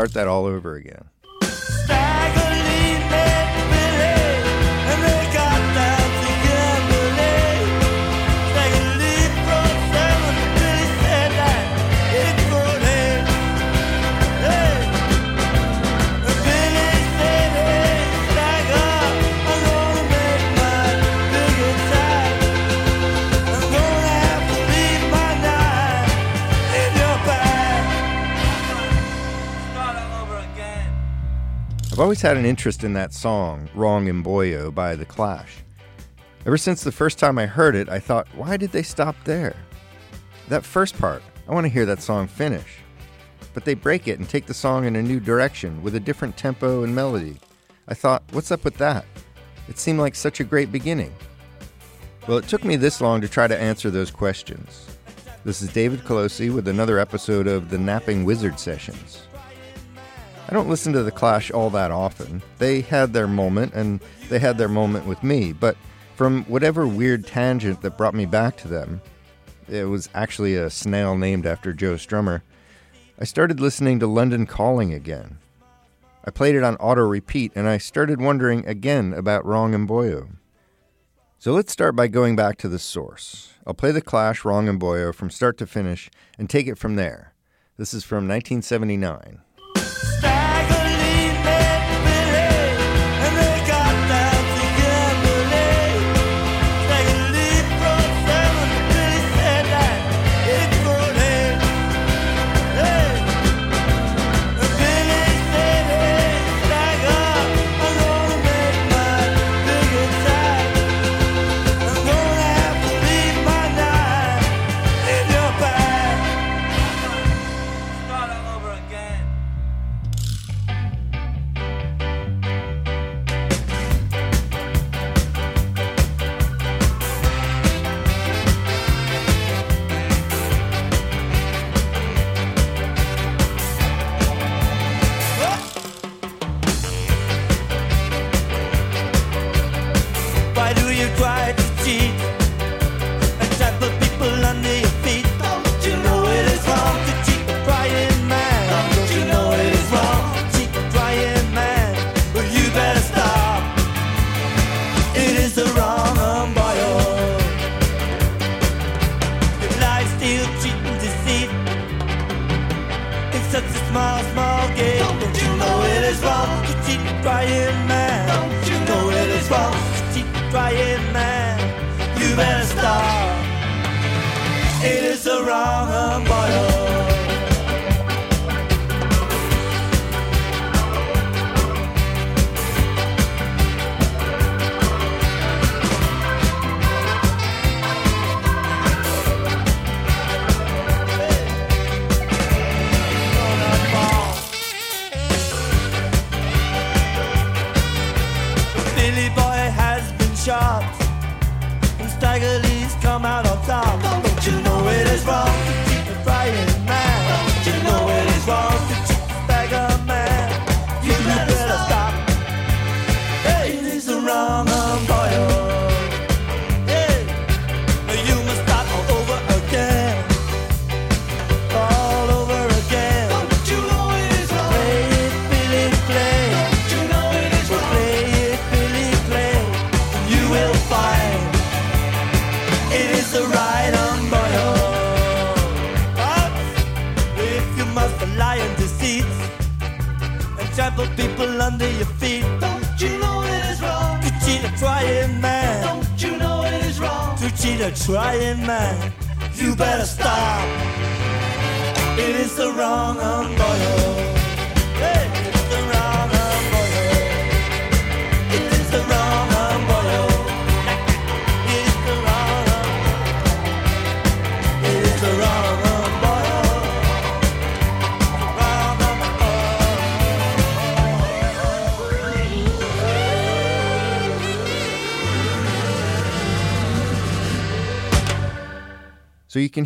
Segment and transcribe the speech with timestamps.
[0.00, 1.10] Start that all over again.
[32.00, 35.58] I've always had an interest in that song, Wrong 'Em Boyo by The Clash.
[36.46, 39.54] Ever since the first time I heard it, I thought, why did they stop there?
[40.48, 42.78] That first part, I want to hear that song finish.
[43.52, 46.38] But they break it and take the song in a new direction with a different
[46.38, 47.38] tempo and melody.
[47.86, 49.04] I thought, what's up with that?
[49.68, 51.12] It seemed like such a great beginning.
[52.26, 54.86] Well, it took me this long to try to answer those questions.
[55.44, 59.24] This is David Colosi with another episode of the Napping Wizard Sessions.
[60.50, 62.42] I don't listen to The Clash all that often.
[62.58, 65.76] They had their moment, and they had their moment with me, but
[66.16, 69.00] from whatever weird tangent that brought me back to them,
[69.68, 72.42] it was actually a snail named after Joe Strummer,
[73.20, 75.38] I started listening to London Calling again.
[76.24, 80.30] I played it on auto repeat, and I started wondering again about Wrong 'Em Boyo.
[81.38, 83.52] So let's start by going back to the source.
[83.64, 86.96] I'll play The Clash Wrong 'Em Boyo from start to finish and take it from
[86.96, 87.34] there.
[87.76, 89.42] This is from 1979.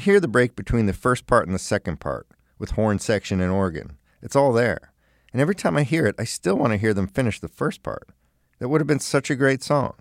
[0.05, 2.29] Hear the break between the first part and the second part,
[2.59, 3.97] with horn section and organ.
[4.23, 4.93] It's all there.
[5.33, 7.83] And every time I hear it, I still want to hear them finish the first
[7.83, 8.09] part.
[8.59, 9.95] That would have been such a great song.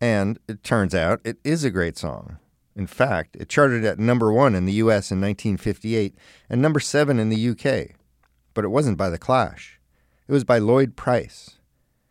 [0.00, 2.38] And it turns out it is a great song.
[2.74, 6.14] In fact, it charted at number one in the US in 1958
[6.48, 7.96] and number seven in the UK.
[8.54, 9.80] but it wasn't by The Clash.
[10.28, 11.58] It was by Lloyd Price.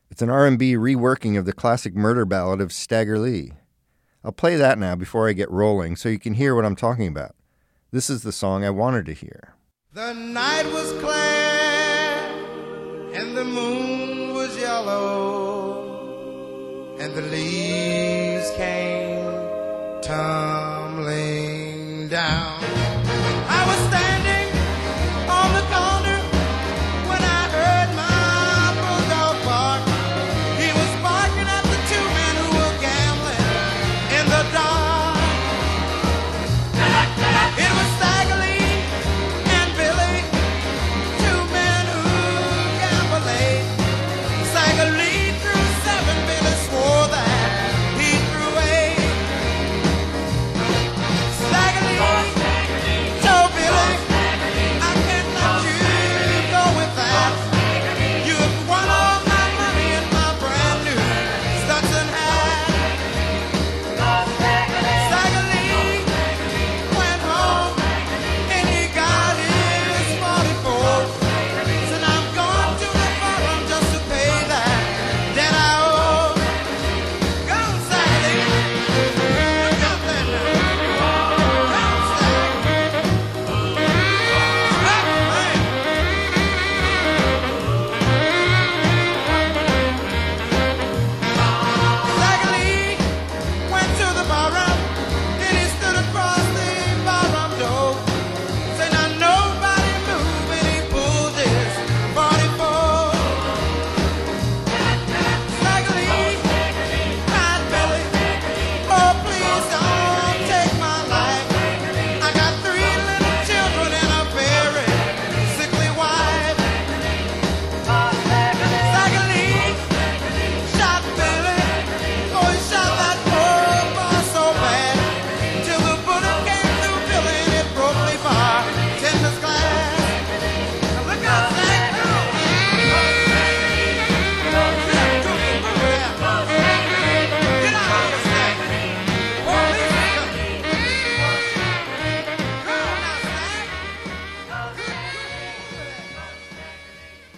[0.09, 3.53] It's an R&B reworking of the classic murder ballad of Stagger Lee.
[4.23, 7.07] I'll play that now before I get rolling so you can hear what I'm talking
[7.07, 7.35] about.
[7.91, 9.56] This is the song I wanted to hear.
[9.94, 11.09] The night was clear
[13.19, 15.97] and the moon was yellow
[17.00, 19.25] and the leaves came
[20.01, 22.60] tumbling down.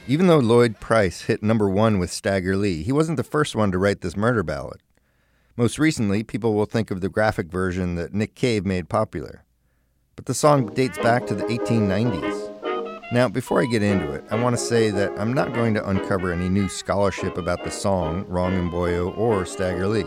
[0.06, 3.72] Even though Lloyd Price hit number one with Stagger Lee, he wasn't the first one
[3.72, 4.82] to write this murder ballad.
[5.56, 9.46] Most recently, people will think of the graphic version that Nick Cave made popular.
[10.18, 13.14] But the song dates back to the 1890s.
[13.14, 15.90] Now, before I get into it, I want to say that I'm not going to
[15.90, 20.06] uncover any new scholarship about the song, Wrong 'Em Boyo, or Stagger Lee.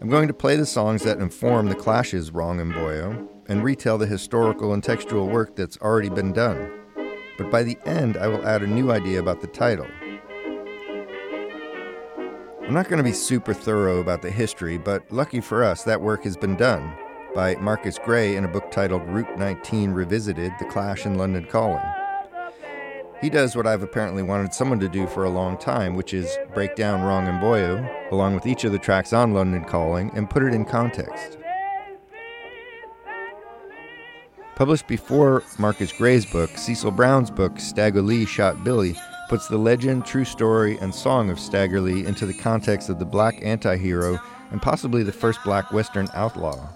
[0.00, 3.98] I'm going to play the songs that inform the Clash's Wrong 'Em Boyo and retell
[3.98, 6.83] the historical and textual work that's already been done
[7.36, 9.86] but by the end, I will add a new idea about the title.
[12.62, 16.00] I'm not going to be super thorough about the history, but lucky for us, that
[16.00, 16.96] work has been done
[17.34, 21.84] by Marcus Gray in a book titled Route 19 Revisited The Clash in London Calling.
[23.20, 26.36] He does what I've apparently wanted someone to do for a long time, which is
[26.54, 30.30] break down Wrong 'Em Boyo, along with each of the tracks on London Calling, and
[30.30, 31.38] put it in context.
[34.56, 38.96] Published before Marcus Gray's book, Cecil Brown's book, Stagger Lee Shot Billy,
[39.28, 43.04] puts the legend, true story, and song of Stagger Lee into the context of the
[43.04, 44.20] black anti hero
[44.52, 46.68] and possibly the first black Western outlaw.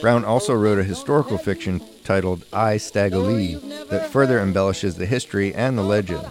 [0.00, 3.56] Brown also wrote a historical fiction titled I, Stagger Lee
[3.90, 6.26] that further embellishes the history and the legend.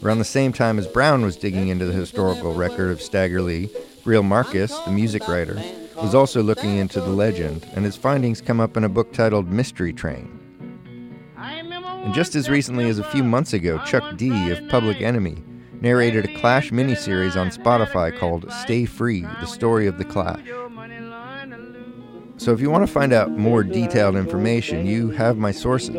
[0.00, 3.70] Around the same time as Brown was digging into the historical record of Stagger Lee,
[4.04, 5.60] Greil Marcus, the music writer,
[5.96, 9.50] was also looking into the legend, and his findings come up in a book titled
[9.50, 10.40] Mystery Train.
[11.36, 15.42] And just as recently as a few months ago, Chuck D of Public Enemy
[15.80, 20.46] narrated a Clash miniseries on Spotify called Stay Free The Story of the Clash.
[22.36, 25.94] So if you want to find out more detailed information, you have my sources.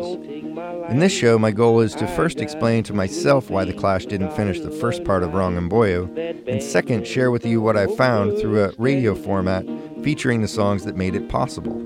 [0.90, 4.36] In this show, my goal is to first explain to myself why the Clash didn't
[4.36, 6.08] finish the first part of Wrong 'Em Boyo,
[6.46, 9.66] and second, share with you what I found through a radio format
[10.02, 11.82] featuring the songs that made it possible.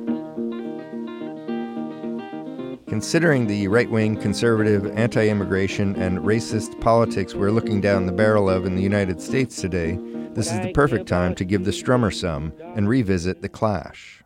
[2.88, 8.50] Considering the right wing, conservative, anti immigration, and racist politics we're looking down the barrel
[8.50, 9.96] of in the United States today,
[10.34, 14.22] this is the perfect time to give the strummer some and revisit The Clash.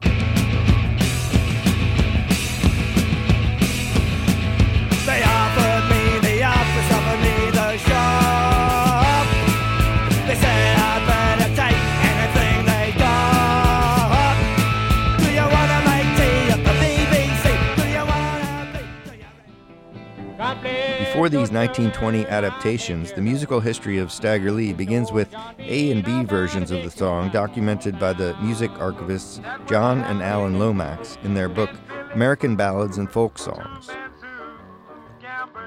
[21.24, 26.22] Before these 1920 adaptations, the musical history of Stagger Lee begins with A and B
[26.22, 31.48] versions of the song documented by the music archivists John and Alan Lomax in their
[31.48, 31.70] book
[32.12, 33.88] American Ballads and Folk Songs.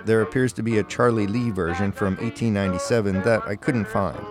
[0.05, 4.23] There appears to be a Charlie Lee version from 1897 that I couldn't find.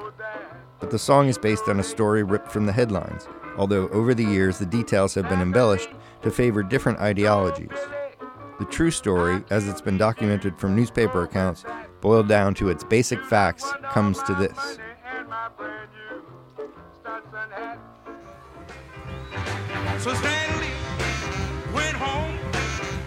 [0.78, 3.26] But the song is based on a story ripped from the headlines,
[3.58, 5.90] although over the years the details have been embellished
[6.22, 7.76] to favor different ideologies.
[8.58, 11.64] The true story, as it's been documented from newspaper accounts,
[12.00, 14.78] boiled down to its basic facts, comes to this.
[20.02, 20.68] So Stanley
[21.74, 22.38] went home.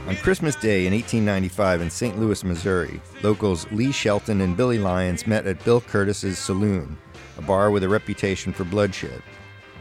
[0.07, 2.19] On Christmas Day in 1895 in St.
[2.19, 6.95] Louis, Missouri, locals Lee Shelton and Billy Lyons met at Bill Curtis's Saloon,
[7.39, 9.23] a bar with a reputation for bloodshed.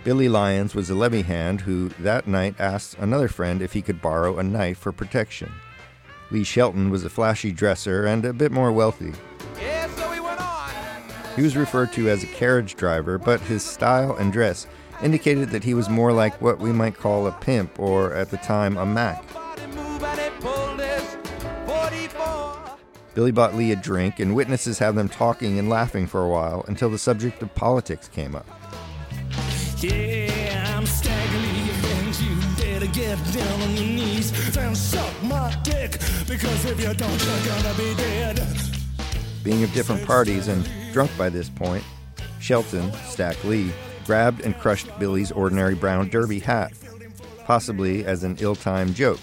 [0.08, 4.00] Billy Lyons was a levee hand who that night asked another friend if he could
[4.00, 5.52] borrow a knife for protection.
[6.30, 9.12] Lee Shelton was a flashy dresser and a bit more wealthy.
[9.60, 10.70] Yeah, so he went on.
[11.36, 14.66] He was referred to as a carriage driver, but his style and dress
[15.02, 18.38] indicated that he was more like what we might call a pimp or, at the
[18.38, 19.30] time, a Mac.
[19.34, 21.18] Body move and he pulled his
[21.66, 22.78] 44.
[23.12, 26.64] Billy bought Lee a drink, and witnesses have them talking and laughing for a while
[26.66, 28.57] until the subject of politics came up.
[29.80, 35.56] Yeah, I'm Stagger Lee, and you better get down on your knees and suck my
[35.62, 35.92] dick,
[36.26, 38.40] because if you don't, you're gonna be dead.
[39.44, 41.84] Being of different parties and drunk by this point,
[42.40, 43.70] Shelton, Stack Lee,
[44.04, 46.72] grabbed and crushed Billy's ordinary brown derby hat,
[47.44, 49.20] possibly as an ill timed joke.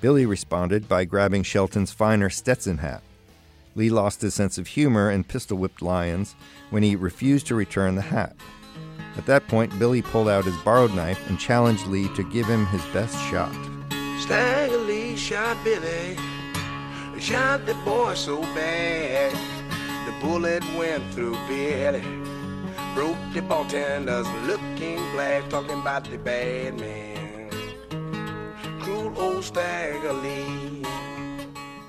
[0.00, 3.02] Billy responded by grabbing Shelton's finer Stetson hat.
[3.74, 6.36] Lee lost his sense of humor and pistol whipped Lyons
[6.70, 8.36] when he refused to return the hat.
[9.16, 12.66] At that point, Billy pulled out his borrowed knife and challenged Lee to give him
[12.66, 13.54] his best shot.
[14.20, 16.16] Stagger Lee shot Billy,
[17.18, 19.32] shot the boy so bad.
[20.06, 22.02] The bullet went through Billy,
[22.94, 27.50] broke the bartender's looking glass, talking about the bad man.
[28.80, 30.84] Cruel old Stagger Lee.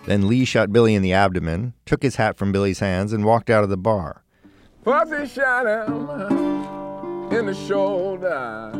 [0.05, 3.49] Then Lee shot Billy in the abdomen, took his hat from Billy's hands, and walked
[3.49, 4.23] out of the bar.
[4.83, 6.76] Pussy shot him
[7.31, 8.71] in the shoulder.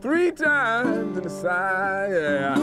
[0.00, 2.58] Three times in the side, yeah.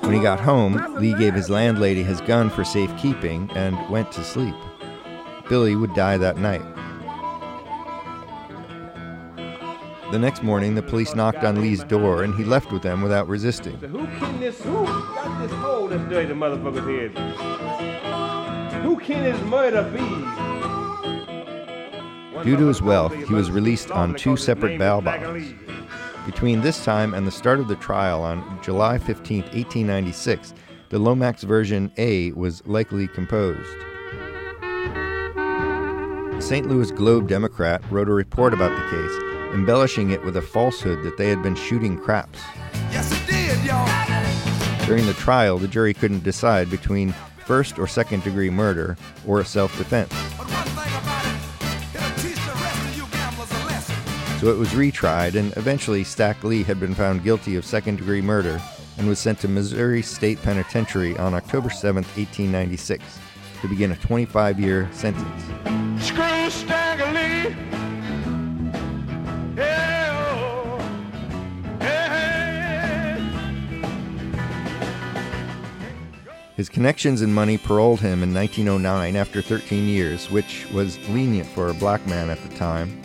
[0.00, 4.24] When he got home, Lee gave his landlady his gun for safekeeping and went to
[4.24, 4.54] sleep.
[5.48, 6.62] Billy would die that night.
[10.10, 13.26] The next morning, the police knocked on Lee's door and he left with them without
[13.28, 13.78] resisting.
[13.78, 14.60] Who can this?
[14.62, 18.82] Who got this hole that's dirty the motherfucker's head?
[18.82, 20.61] Who can this murder be?
[22.40, 25.52] Due to his wealth, he was released on two separate bail bonds.
[26.26, 30.54] Between this time and the start of the trial on July 15, 1896,
[30.88, 33.78] the Lomax version A was likely composed.
[36.32, 36.66] The St.
[36.66, 41.16] Louis Globe Democrat wrote a report about the case, embellishing it with a falsehood that
[41.18, 42.40] they had been shooting craps.
[42.90, 44.86] Yes, it did, y'all.
[44.86, 47.14] During the trial, the jury couldn't decide between
[47.46, 48.96] first or second degree murder
[49.26, 50.12] or self defense.
[54.42, 58.20] So it was retried, and eventually Stack Lee had been found guilty of second degree
[58.20, 58.60] murder
[58.98, 63.20] and was sent to Missouri State Penitentiary on October 7, 1896,
[63.60, 65.44] to begin a 25 year sentence.
[66.04, 67.54] Screw Stagger Lee.
[69.56, 70.90] Yeah.
[71.78, 72.08] Hey,
[73.14, 73.22] hey.
[76.56, 81.68] His connections and money paroled him in 1909 after 13 years, which was lenient for
[81.68, 83.00] a black man at the time.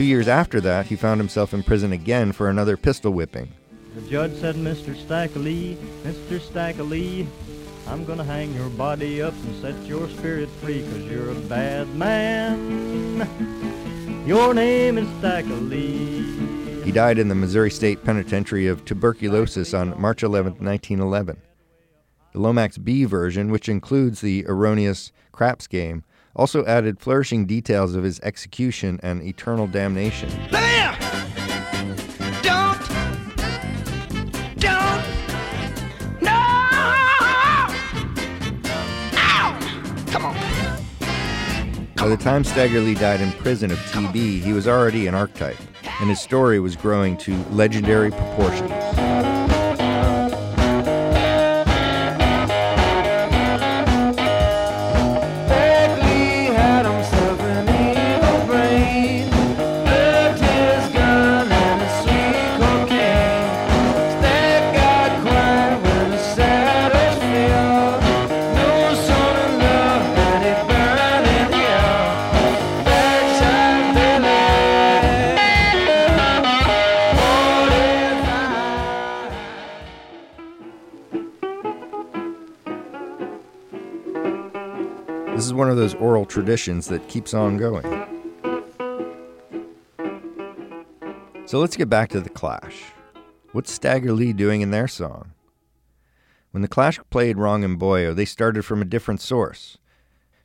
[0.00, 3.52] Two years after that, he found himself in prison again for another pistol whipping.
[3.94, 4.96] The judge said, Mr.
[4.96, 6.40] Stacker Lee, Mr.
[6.40, 7.28] Stacker Lee,
[7.86, 11.86] I'm gonna hang your body up and set your spirit free, cause you're a bad
[11.96, 13.28] man.
[14.26, 16.82] Your name is Stacker Lee.
[16.82, 21.42] He died in the Missouri State Penitentiary of tuberculosis on March 11, 1911.
[22.32, 26.04] The Lomax B version, which includes the erroneous craps game,
[26.36, 30.28] also added flourishing details of his execution and eternal damnation.
[30.50, 30.96] Look here!
[32.42, 32.78] Don't!
[34.58, 35.04] Don't!
[36.22, 36.38] No!
[39.14, 40.04] Ow!
[40.08, 40.36] Come on.
[41.96, 45.58] By the time Stagger Lee died in prison of TB, he was already an archetype,
[46.00, 48.70] and his story was growing to legendary proportions.
[86.20, 87.82] Oral traditions that keeps on going.
[91.46, 92.92] So let's get back to The Clash.
[93.52, 95.32] What's Stagger Lee doing in their song?
[96.50, 99.78] When The Clash played Wrong 'Em Boyo, they started from a different source.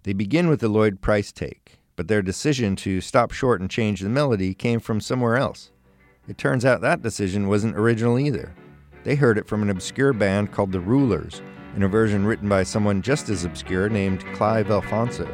[0.04, 4.00] They begin with the Lloyd Price take, but their decision to stop short and change
[4.00, 5.72] the melody came from somewhere else.
[6.26, 8.54] It turns out that decision wasn't original either.
[9.04, 11.42] They heard it from an obscure band called The Rulers,
[11.76, 15.28] in a version written by someone just as obscure named Clive Alfonso.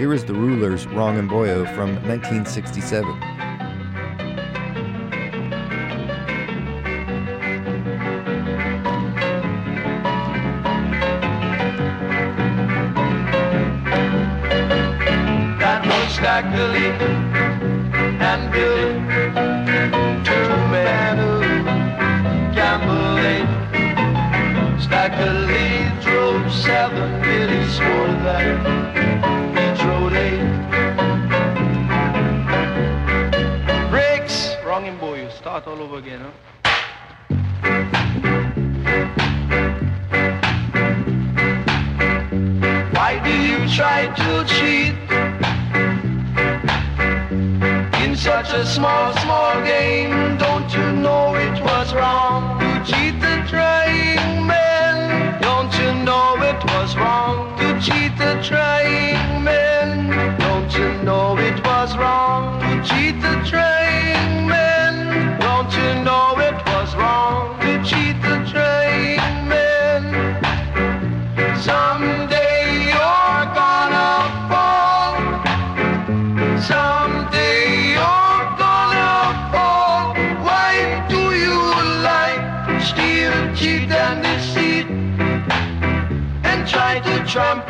[0.00, 3.49] Here is The Rulers' Wrong 'Em Boyo from 1967.
[43.80, 44.94] Try to cheat?
[48.04, 53.36] In such a small, small game, don't you know it was wrong to cheat the
[53.48, 55.40] trying man?
[55.40, 59.19] Don't you know it was wrong to cheat the trying
[87.30, 87.69] try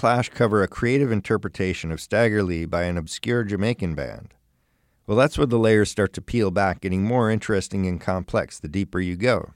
[0.00, 4.32] Clash cover a creative interpretation of Stagger Lee by an obscure Jamaican band?
[5.06, 8.66] Well, that's where the layers start to peel back, getting more interesting and complex the
[8.66, 9.50] deeper you go.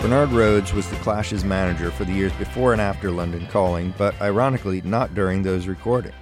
[0.00, 4.20] Bernard Rhodes was The Clash's manager for the years before and after London Calling, but
[4.20, 6.16] ironically, not during those recordings.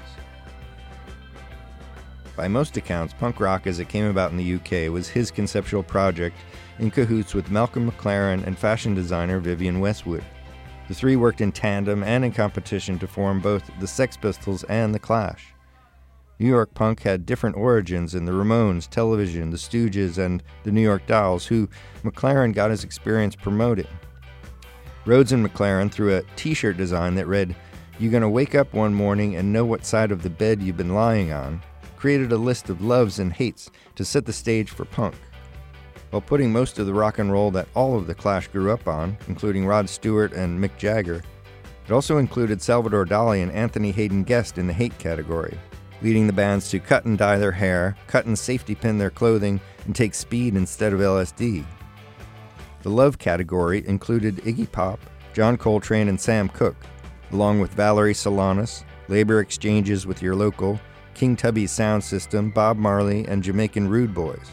[2.37, 5.85] By most accounts, punk rock as it came about in the UK was his conceptual
[5.85, 6.37] project
[6.79, 10.25] in cahoots with Malcolm McLaren and fashion designer Vivienne Westwood.
[10.88, 14.94] The three worked in tandem and in competition to form both the Sex Pistols and
[14.94, 15.55] The Clash.
[16.40, 20.83] New York punk had different origins in the Ramones, Television, the Stooges, and the New
[20.83, 21.68] York Dolls, who
[22.03, 23.87] McLaren got his experience promoting.
[25.07, 27.55] Rhodes and McLaren threw a t shirt design that read,
[28.01, 30.94] You're gonna wake up one morning and know what side of the bed you've been
[30.94, 31.62] lying on,
[32.04, 35.14] created a list of loves and hates to set the stage for punk.
[36.10, 38.86] While putting most of the rock and roll that all of the Clash grew up
[38.86, 41.22] on, including Rod Stewart and Mick Jagger,
[41.86, 45.56] it also included Salvador Dali and Anthony Haden-Guest in the hate category,
[46.02, 49.58] leading the bands to cut and dye their hair, cut and safety pin their clothing,
[49.86, 51.64] and take speed instead of LSD.
[52.82, 55.00] The love category included Iggy Pop,
[55.32, 56.84] John Coltrane, and Sam Cooke,
[57.32, 60.78] along with Valerie Solanas, labor exchanges with your local,
[61.14, 64.50] King Tubby's sound system, Bob Marley, and Jamaican Rude Boys.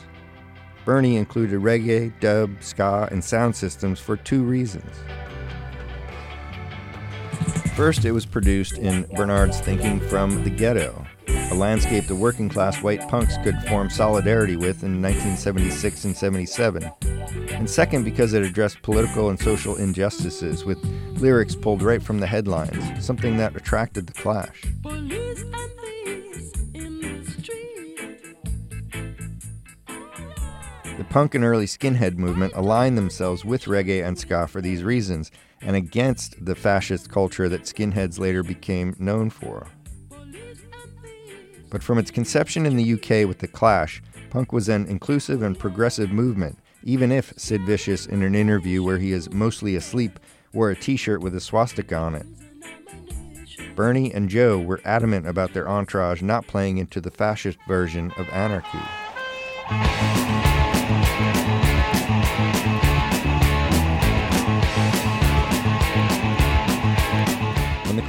[0.86, 4.96] Bernie included reggae, dub, ska, and sound systems for two reasons.
[7.76, 12.82] First, it was produced in Bernard's thinking from the ghetto, a landscape the working class
[12.82, 16.92] white punks could form solidarity with in 1976 and 77.
[17.52, 20.84] And second, because it addressed political and social injustices with
[21.18, 24.64] lyrics pulled right from the headlines, something that attracted the Clash.
[30.98, 35.32] The punk and early skinhead movement aligned themselves with reggae and ska for these reasons,
[35.62, 39.68] and against the fascist culture that skinheads later became known for.
[41.70, 45.58] But from its conception in the UK with The Clash, punk was an inclusive and
[45.58, 50.20] progressive movement, even if Sid Vicious, in an interview where he is mostly asleep,
[50.54, 52.26] wore a t shirt with a swastika on it.
[53.76, 58.28] Bernie and Joe were adamant about their entourage not playing into the fascist version of
[58.30, 60.21] anarchy.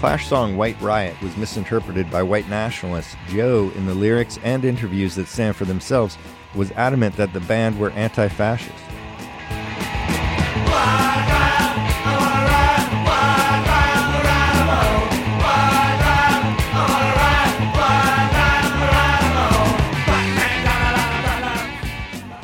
[0.03, 5.15] Clash song White Riot was misinterpreted by white nationalists, Joe, in the lyrics and interviews
[5.15, 6.19] that stand for themselves,
[6.57, 8.75] was adamant that the band were anti fascist.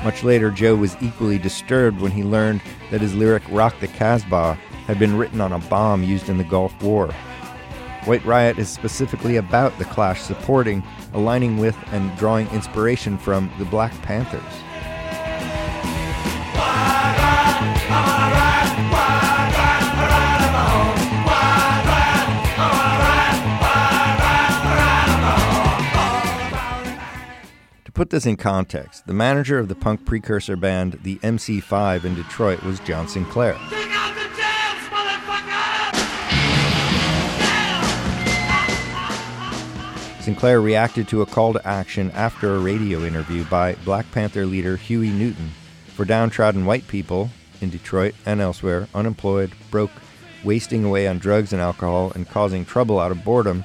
[0.05, 2.61] Much later, Joe was equally disturbed when he learned
[2.93, 6.45] that his lyric Rock the Casbah had been written on a bomb used in the
[6.45, 7.13] Gulf War.
[8.09, 13.67] White Riot is specifically about the Clash supporting, aligning with, and drawing inspiration from the
[13.67, 14.41] Black Panthers.
[27.85, 32.15] To put this in context, the manager of the punk precursor band, the MC5 in
[32.15, 33.59] Detroit, was John Sinclair.
[40.29, 44.77] Sinclair reacted to a call to action after a radio interview by Black Panther leader
[44.77, 45.53] Huey Newton
[45.95, 47.31] for downtrodden white people
[47.63, 49.91] in Detroit and elsewhere, unemployed, broke,
[50.45, 53.65] wasting away on drugs and alcohol, and causing trouble out of boredom,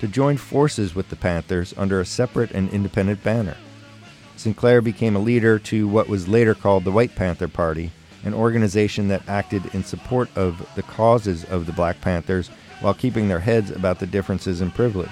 [0.00, 3.58] to join forces with the Panthers under a separate and independent banner.
[4.34, 7.90] Sinclair became a leader to what was later called the White Panther Party,
[8.24, 12.48] an organization that acted in support of the causes of the Black Panthers
[12.80, 15.10] while keeping their heads about the differences in privilege.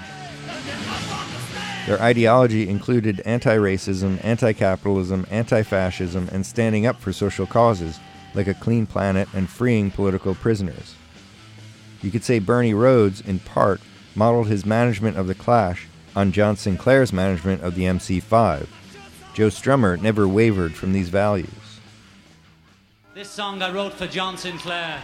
[1.87, 7.97] Their ideology included anti racism, anti capitalism, anti fascism, and standing up for social causes
[8.33, 10.95] like a clean planet and freeing political prisoners.
[12.01, 13.79] You could say Bernie Rhodes, in part,
[14.15, 18.67] modeled his management of the Clash on John Sinclair's management of the MC5.
[19.33, 21.79] Joe Strummer never wavered from these values.
[23.13, 24.99] This song I wrote for John Sinclair.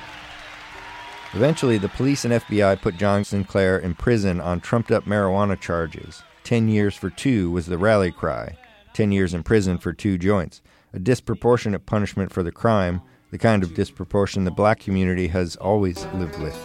[1.34, 6.24] Eventually, the police and FBI put John Sinclair in prison on trumped up marijuana charges.
[6.44, 8.58] 10 years for two was the rally cry.
[8.94, 10.62] 10 years in prison for two joints.
[10.94, 13.02] A disproportionate punishment for the crime,
[13.32, 16.58] the kind of disproportion the black community has always lived with.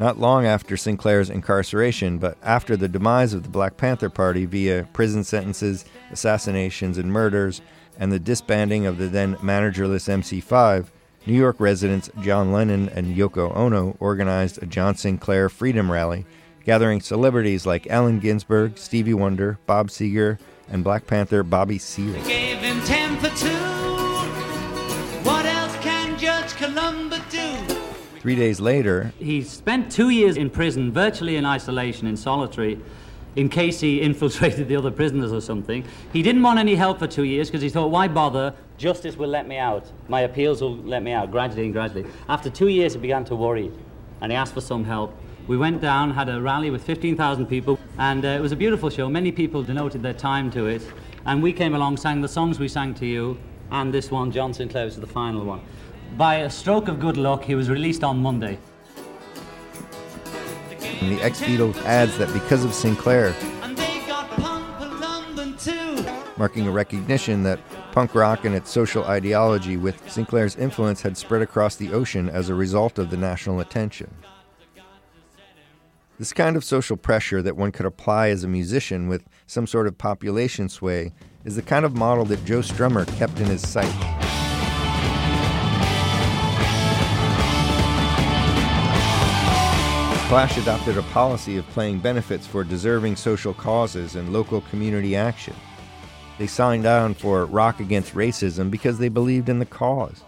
[0.00, 4.88] Not long after Sinclair's incarceration, but after the demise of the Black Panther Party via
[4.92, 7.60] prison sentences, assassinations, and murders,
[7.98, 10.86] and the disbanding of the then managerless MC5,
[11.28, 16.24] New York residents John Lennon and Yoko Ono organized a John Sinclair Freedom Rally,
[16.64, 20.38] gathering celebrities like Allen Ginsberg, Stevie Wonder, Bob Seger,
[20.70, 22.14] and Black Panther Bobby Seale.
[22.24, 23.46] Gave him ten for two.
[25.22, 27.74] What else can Judge Columba do?
[28.20, 32.78] Three days later, He spent two years in prison, virtually in isolation, in solitary,
[33.36, 35.84] in case he infiltrated the other prisoners or something.
[36.12, 38.54] He didn't want any help for two years because he thought, why bother?
[38.76, 39.90] Justice will let me out.
[40.08, 42.06] My appeals will let me out gradually and gradually.
[42.28, 43.70] After two years, he began to worry
[44.20, 45.14] and he asked for some help.
[45.46, 48.90] We went down, had a rally with 15,000 people, and uh, it was a beautiful
[48.90, 49.08] show.
[49.08, 50.82] Many people devoted their time to it.
[51.24, 53.38] And we came along, sang the songs we sang to you,
[53.70, 55.60] and this one, John Sinclair, was the final one.
[56.16, 58.58] By a stroke of good luck, he was released on Monday.
[61.00, 63.34] And the Beatles adds that because of Sinclair,
[66.36, 67.60] marking a recognition that
[67.92, 72.48] punk rock and its social ideology with Sinclair's influence had spread across the ocean as
[72.48, 74.14] a result of the national attention.
[76.18, 79.86] This kind of social pressure that one could apply as a musician with some sort
[79.86, 81.12] of population sway
[81.44, 84.27] is the kind of model that Joe Strummer kept in his sight.
[90.28, 95.54] Clash adopted a policy of playing benefits for deserving social causes and local community action.
[96.36, 100.22] They signed on for Rock Against Racism because they believed in the cause.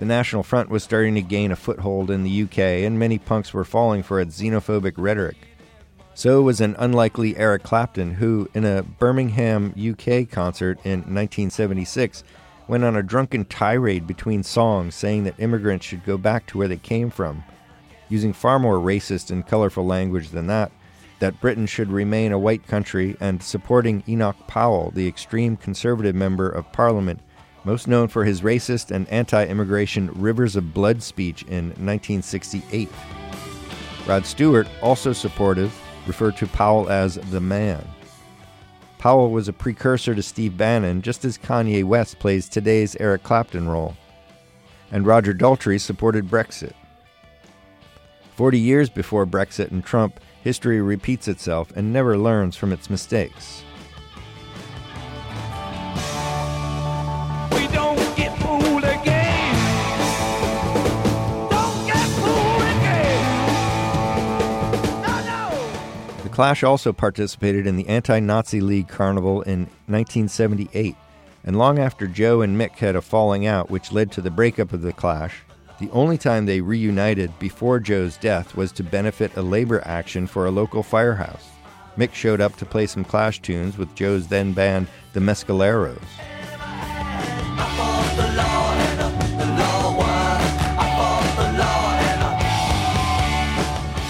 [0.00, 3.54] The National Front was starting to gain a foothold in the UK, and many punks
[3.54, 5.36] were falling for its xenophobic rhetoric.
[6.14, 12.24] So was an unlikely Eric Clapton, who, in a Birmingham, UK concert in 1976,
[12.66, 16.66] went on a drunken tirade between songs saying that immigrants should go back to where
[16.66, 17.44] they came from,
[18.08, 20.70] using far more racist and colorful language than that,
[21.18, 26.48] that Britain should remain a white country, and supporting Enoch Powell, the extreme conservative member
[26.48, 27.20] of parliament,
[27.64, 32.88] most known for his racist and anti immigration Rivers of Blood speech in 1968.
[34.06, 35.74] Rod Stewart, also supportive,
[36.06, 37.84] referred to Powell as the man.
[38.98, 43.68] Powell was a precursor to Steve Bannon, just as Kanye West plays today's Eric Clapton
[43.68, 43.96] role.
[44.92, 46.72] And Roger Daltrey supported Brexit.
[48.36, 53.64] Forty years before Brexit and Trump, history repeats itself and never learns from its mistakes.
[57.52, 59.54] We don't get fooled again.
[61.48, 63.22] Don't get fooled again.
[65.00, 66.22] No, no.
[66.22, 70.94] The Clash also participated in the Anti Nazi League Carnival in 1978,
[71.42, 74.74] and long after Joe and Mick had a falling out which led to the breakup
[74.74, 75.42] of the Clash,
[75.78, 80.46] the only time they reunited before Joe's death was to benefit a labor action for
[80.46, 81.50] a local firehouse.
[81.98, 86.02] Mick showed up to play some Clash tunes with Joe's then band, the Mescaleros.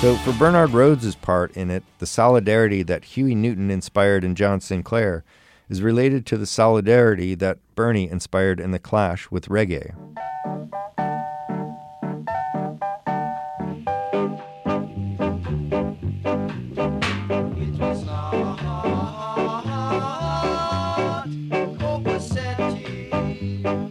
[0.01, 4.61] So, for Bernard Rhodes' part in it, the solidarity that Huey Newton inspired in John
[4.61, 5.25] Sinclair
[5.69, 9.95] is related to the solidarity that Bernie inspired in The Clash with reggae.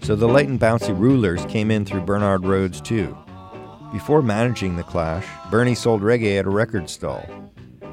[0.06, 3.18] So the light and bouncy rulers came in through Bernard Rhodes too.
[3.92, 7.28] Before managing the Clash, Bernie sold reggae at a record stall.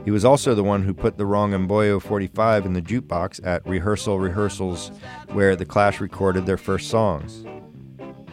[0.05, 3.41] He was also the one who put the Wrong 'Em Boyo 45 in the jukebox
[3.45, 4.93] at rehearsal rehearsals
[5.33, 7.47] where the Clash recorded their first songs.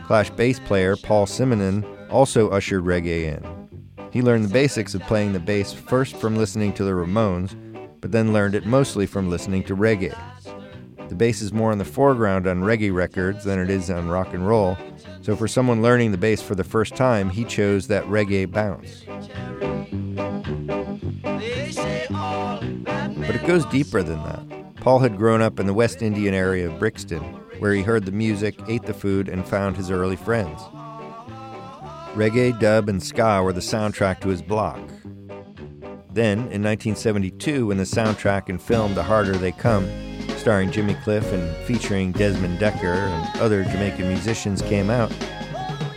[0.04, 3.46] Clash bass player Paul Simonon also ushered reggae in.
[4.12, 7.56] He learned the basics of playing the bass first from listening to the Ramones,
[8.02, 10.18] but then learned it mostly from listening to reggae.
[11.10, 14.36] The bass is more in the foreground on reggae records than it is on rock
[14.36, 14.78] and roll,
[15.22, 19.06] so for someone learning the bass for the first time, he chose that reggae bounce.
[23.26, 24.76] But it goes deeper than that.
[24.76, 27.24] Paul had grown up in the West Indian area of Brixton,
[27.58, 30.62] where he heard the music, ate the food, and found his early friends.
[32.14, 34.80] Reggae, dub, and ska were the soundtrack to his block.
[36.12, 39.90] Then, in 1972, when the soundtrack and film The Harder They Come
[40.40, 45.12] starring Jimmy Cliff and featuring Desmond Dekker and other Jamaican musicians, came out,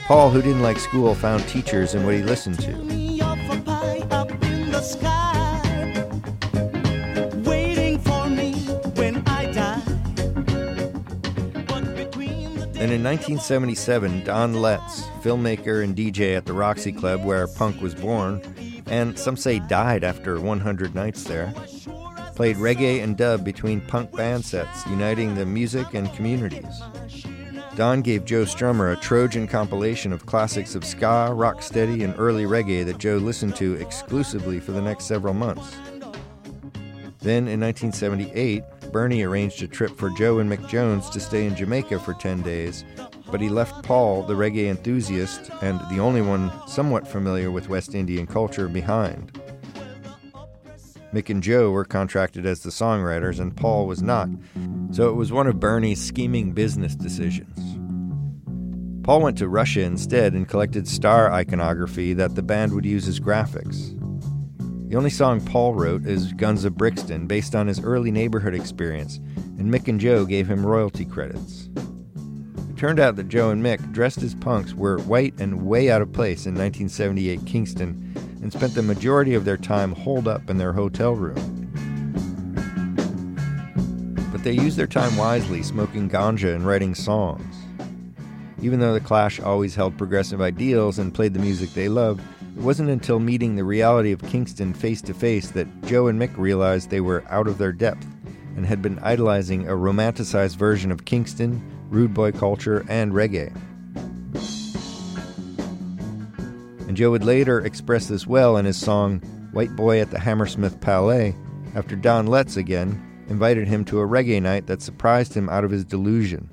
[0.06, 2.76] Paul, who didn't like school, found teachers in what he listened to.
[2.76, 5.60] Me off a pie up in the sky,
[7.44, 8.54] waiting for me
[8.96, 9.80] when I die.
[11.68, 17.24] But between the And in 1977, Don Letts, filmmaker and DJ at the Roxy Club
[17.24, 18.42] where punk was born,
[18.86, 21.54] and some say died after 100 nights there,
[22.34, 26.82] played reggae and dub between punk band sets, uniting the music and communities.
[27.74, 32.84] Don gave Joe Strummer a Trojan compilation of classics of ska, rocksteady, and early reggae
[32.84, 35.76] that Joe listened to exclusively for the next several months.
[37.20, 41.56] Then, in 1978, Bernie arranged a trip for Joe and Mick Jones to stay in
[41.56, 42.84] Jamaica for 10 days,
[43.30, 47.94] but he left Paul, the reggae enthusiast and the only one somewhat familiar with West
[47.94, 49.40] Indian culture, behind.
[51.12, 54.30] Mick and Joe were contracted as the songwriters, and Paul was not,
[54.92, 57.58] so it was one of Bernie's scheming business decisions.
[59.02, 63.20] Paul went to Russia instead and collected star iconography that the band would use as
[63.20, 63.98] graphics.
[64.88, 69.16] The only song Paul wrote is Guns of Brixton, based on his early neighborhood experience,
[69.58, 71.68] and Mick and Joe gave him royalty credits.
[72.70, 76.00] It turned out that Joe and Mick, dressed as punks, were white and way out
[76.00, 78.11] of place in 1978 Kingston
[78.42, 81.70] and spent the majority of their time holed up in their hotel room.
[84.30, 87.54] But they used their time wisely, smoking ganja and writing songs.
[88.60, 92.20] Even though the Clash always held progressive ideals and played the music they loved,
[92.56, 96.36] it wasn't until meeting the reality of Kingston face to face that Joe and Mick
[96.36, 98.06] realized they were out of their depth
[98.56, 103.52] and had been idolizing a romanticized version of Kingston, rude boy culture, and reggae.
[106.92, 109.20] And Joe would later express this well in his song
[109.52, 111.34] White Boy at the Hammersmith Palais
[111.74, 115.70] after Don Letts again invited him to a reggae night that surprised him out of
[115.70, 116.50] his delusion.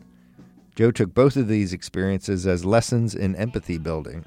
[0.76, 4.24] Joe took both of these experiences as lessons in empathy building.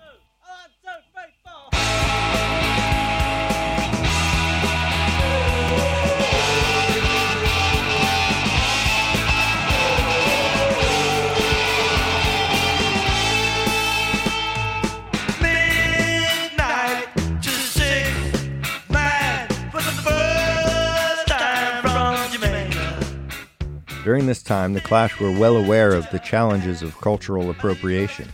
[24.04, 28.28] During this time, the Clash were well aware of the challenges of cultural appropriation.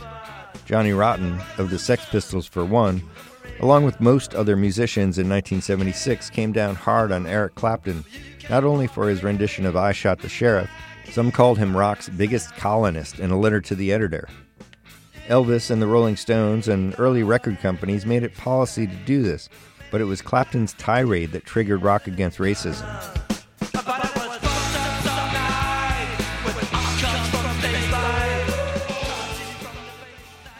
[0.65, 3.03] Johnny Rotten, of the Sex Pistols for one,
[3.59, 8.03] along with most other musicians in 1976, came down hard on Eric Clapton,
[8.49, 10.71] not only for his rendition of I Shot the Sheriff,
[11.11, 14.27] some called him rock's biggest colonist in a letter to the editor.
[15.27, 19.49] Elvis and the Rolling Stones and early record companies made it policy to do this,
[19.91, 23.28] but it was Clapton's tirade that triggered Rock Against Racism.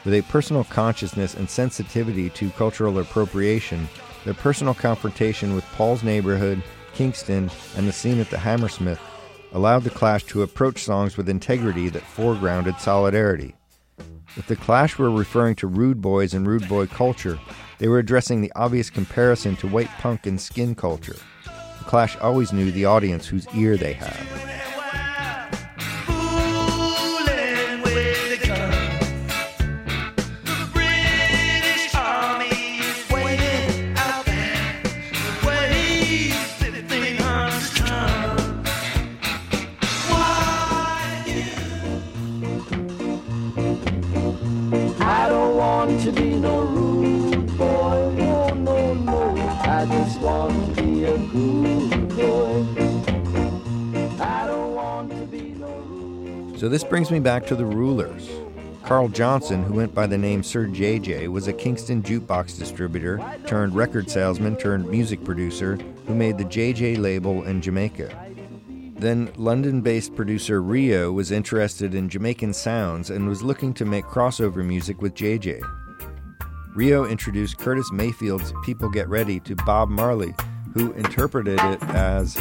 [0.10, 3.88] With a personal consciousness and sensitivity to cultural appropriation,
[4.26, 6.64] their personal confrontation with Paul's neighborhood,
[6.96, 9.00] Kingston, and the scene at the Hammersmith
[9.52, 13.54] allowed the Clash to approach songs with integrity that foregrounded solidarity.
[14.36, 17.38] If the Clash were referring to rude boys and rude boy culture,
[17.78, 21.18] they were addressing the obvious comparison to white punk and skin culture.
[21.46, 24.59] The Clash always knew the audience whose ear they had.
[56.60, 58.30] So this brings me back to the rulers.
[58.84, 63.74] Carl Johnson, who went by the name Sir JJ, was a Kingston jukebox distributor turned
[63.74, 68.14] record salesman turned music producer who made the JJ label in Jamaica.
[68.98, 74.04] Then London based producer Rio was interested in Jamaican sounds and was looking to make
[74.04, 75.62] crossover music with JJ.
[76.76, 80.36] Rio introduced Curtis Mayfield's People Get Ready to Bob Marley,
[80.74, 82.36] who interpreted it as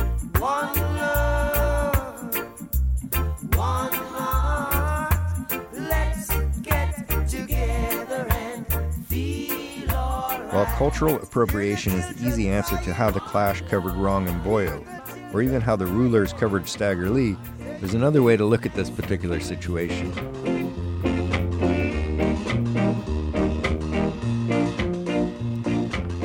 [10.59, 14.85] While cultural appropriation is the easy answer to how the Clash covered Wrong 'Em Boyo,
[15.33, 17.37] or even how the Rulers covered Stagger Lee,
[17.79, 20.13] there's another way to look at this particular situation.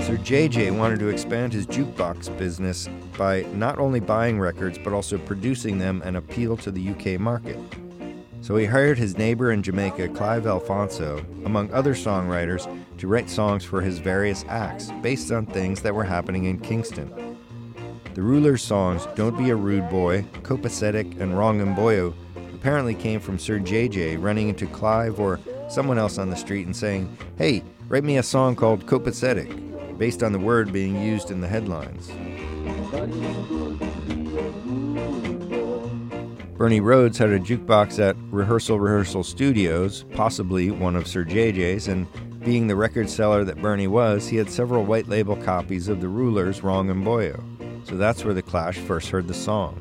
[0.01, 5.19] Sir JJ wanted to expand his jukebox business by not only buying records but also
[5.19, 7.59] producing them and appeal to the UK market.
[8.41, 12.67] So he hired his neighbor in Jamaica, Clive Alfonso, among other songwriters,
[13.03, 17.37] to write songs for his various acts based on things that were happening in Kingston.
[18.13, 22.13] The Ruler's songs, Don't Be a Rude Boy, Copacetic, and Wrong 'Em Boyo,
[22.53, 26.73] apparently came from Sir JJ running into Clive or someone else on the street and
[26.73, 31.41] saying, Hey, write me a song called Copacetic, based on the word being used in
[31.41, 32.09] the headlines.
[36.57, 42.07] Bernie Rhodes had a jukebox at Rehearsal Rehearsal Studios, possibly one of Sir JJ's, and
[42.43, 46.07] being the record seller that Bernie was, he had several white label copies of The
[46.07, 47.41] Rulers, Wrong 'Em Boyo.
[47.85, 49.79] So that's where the Clash first heard the song.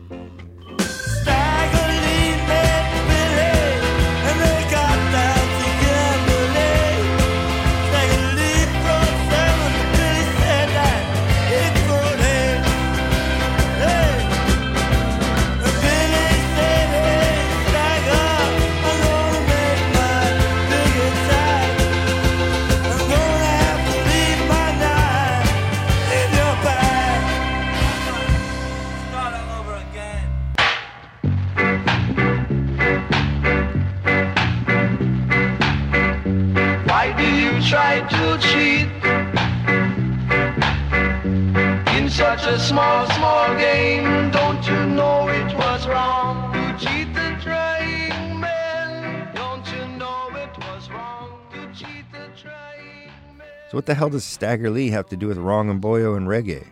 [53.72, 56.28] So, what the hell does Stagger Lee have to do with Wrong 'Em Boyo and
[56.28, 56.66] reggae?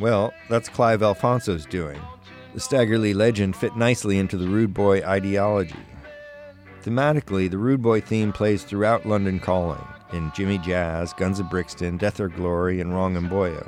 [0.00, 2.00] Well, that's Clive Alfonso's doing.
[2.54, 5.84] The Stagger Lee legend fit nicely into the Rude Boy ideology.
[6.82, 9.84] Thematically, the Rude Boy theme plays throughout London Calling.
[10.14, 13.66] in Jimmy Jazz, Guns of Brixton, Death or Glory, and Wrong 'Em Boyo.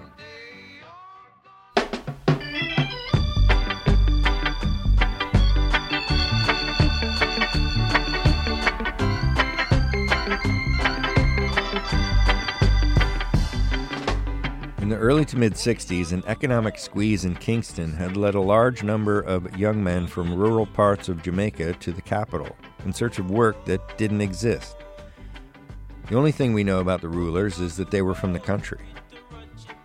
[15.04, 19.58] Early to mid 60s, an economic squeeze in Kingston had led a large number of
[19.58, 23.98] young men from rural parts of Jamaica to the capital in search of work that
[23.98, 24.76] didn't exist.
[26.08, 28.80] The only thing we know about the rulers is that they were from the country.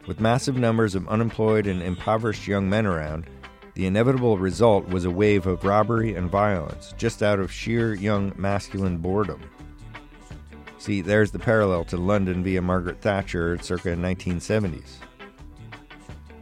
[0.08, 3.26] With massive numbers of unemployed and impoverished young men around,
[3.74, 8.32] the inevitable result was a wave of robbery and violence just out of sheer young
[8.38, 9.42] masculine boredom.
[10.78, 15.09] See, there's the parallel to London via Margaret Thatcher circa 1970s.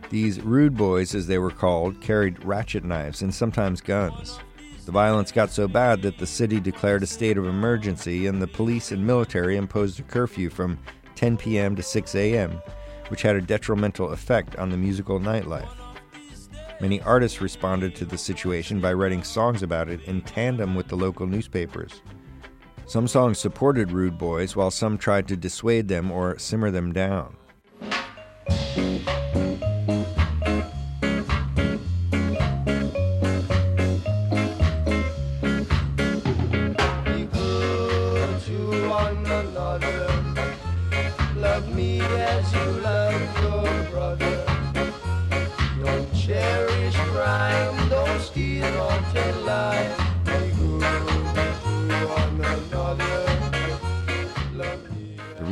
[0.09, 4.39] These rude boys, as they were called, carried ratchet knives and sometimes guns.
[4.85, 8.47] The violence got so bad that the city declared a state of emergency, and the
[8.47, 10.79] police and military imposed a curfew from
[11.15, 11.75] 10 p.m.
[11.75, 12.61] to 6 a.m.,
[13.09, 15.67] which had a detrimental effect on the musical nightlife.
[16.79, 20.95] Many artists responded to the situation by writing songs about it in tandem with the
[20.95, 22.01] local newspapers.
[22.85, 27.35] Some songs supported rude boys, while some tried to dissuade them or simmer them down.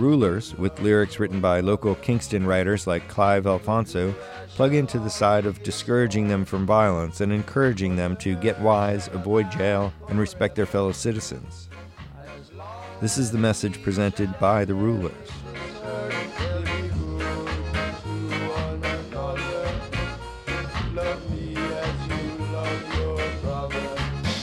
[0.06, 4.14] Rulers, with lyrics written by local Kingston writers like Clive Alfonso,
[4.50, 9.08] plug into the side of discouraging them from violence and encouraging them to get wise,
[9.14, 11.70] avoid jail, and respect their fellow citizens.
[13.02, 15.12] This is the message presented by the Rulers.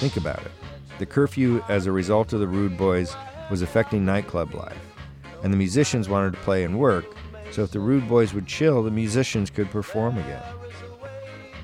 [0.01, 0.51] Think about it.
[0.99, 3.15] The curfew, as a result of the Rude Boys,
[3.49, 4.92] was affecting nightclub life,
[5.43, 7.05] and the musicians wanted to play and work,
[7.51, 10.43] so if the Rude Boys would chill, the musicians could perform again.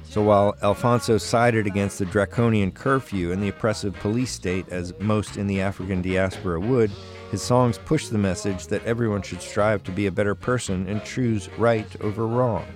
[0.05, 5.37] So while Alfonso sided against the draconian curfew and the oppressive police state, as most
[5.37, 6.91] in the African diaspora would,
[7.31, 11.05] his songs pushed the message that everyone should strive to be a better person and
[11.05, 12.67] choose right over wrong.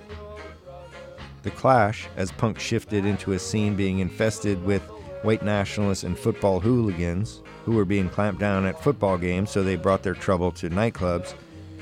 [1.41, 4.83] The Clash, as punk shifted into a scene being infested with
[5.23, 9.75] white nationalists and football hooligans who were being clamped down at football games, so they
[9.75, 11.33] brought their trouble to nightclubs,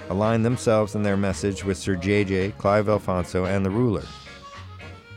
[0.09, 4.03] aligned themselves in their message with Sir JJ, Clive Alfonso, and the ruler.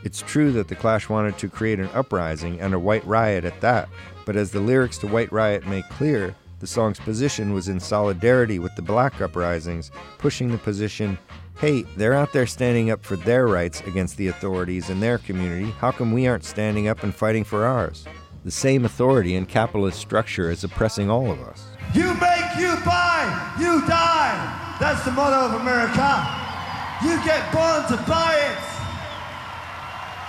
[0.03, 3.61] It's true that the Clash wanted to create an uprising and a white riot at
[3.61, 3.89] that,
[4.25, 8.59] but as the lyrics to White Riot make clear, the song's position was in solidarity
[8.59, 11.17] with the black uprisings, pushing the position
[11.59, 15.71] hey, they're out there standing up for their rights against the authorities in their community.
[15.79, 18.05] How come we aren't standing up and fighting for ours?
[18.45, 21.65] The same authority and capitalist structure is oppressing all of us.
[21.97, 23.25] You make, you buy,
[23.57, 24.37] you die.
[24.77, 26.05] That's the motto of America.
[27.01, 28.61] You get born to buy it.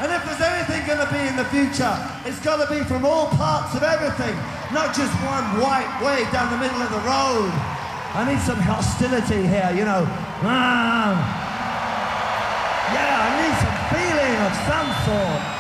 [0.01, 1.93] And if there's anything going to be in the future,
[2.25, 4.33] it's got to be from all parts of everything,
[4.73, 7.53] not just one white way down the middle of the road.
[8.17, 10.09] I need some hostility here, you know.
[10.41, 11.21] Ah.
[12.97, 15.56] Yeah, I need some feeling of some sort.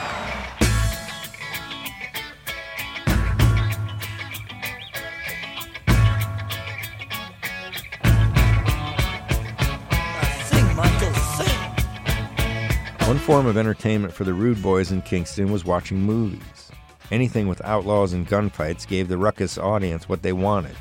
[13.06, 16.72] One form of entertainment for the rude boys in Kingston was watching movies.
[17.12, 20.74] Anything with outlaws and gunfights gave the ruckus audience what they wanted.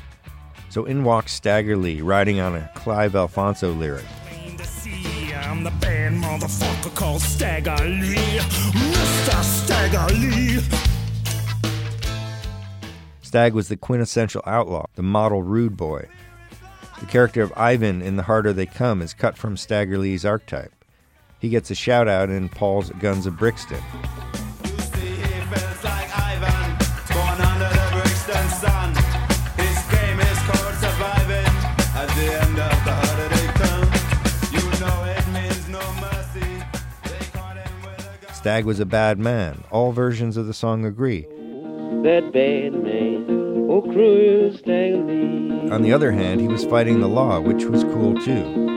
[0.68, 4.04] So in walks Stagger Lee, riding on a Clive Alfonso lyric.
[4.28, 5.32] plain to see.
[5.34, 8.16] I'm the bad motherfucker called Stagger Lee.
[8.16, 9.44] Mr.
[9.44, 10.60] Stagger Lee.
[13.22, 16.08] Stag was the quintessential outlaw, the model rude boy.
[16.98, 20.72] The character of Ivan in The Harder They Come is cut from Stagger Lee's archetype.
[21.38, 23.82] He gets a shout out in Paul's Guns of Brixton.
[38.32, 39.64] Stag was a bad man.
[39.72, 41.22] All versions of the song agree.
[42.02, 43.26] That bad man,
[43.68, 44.52] oh cruel
[45.72, 48.75] On the other hand, he was fighting the law, which was cool too.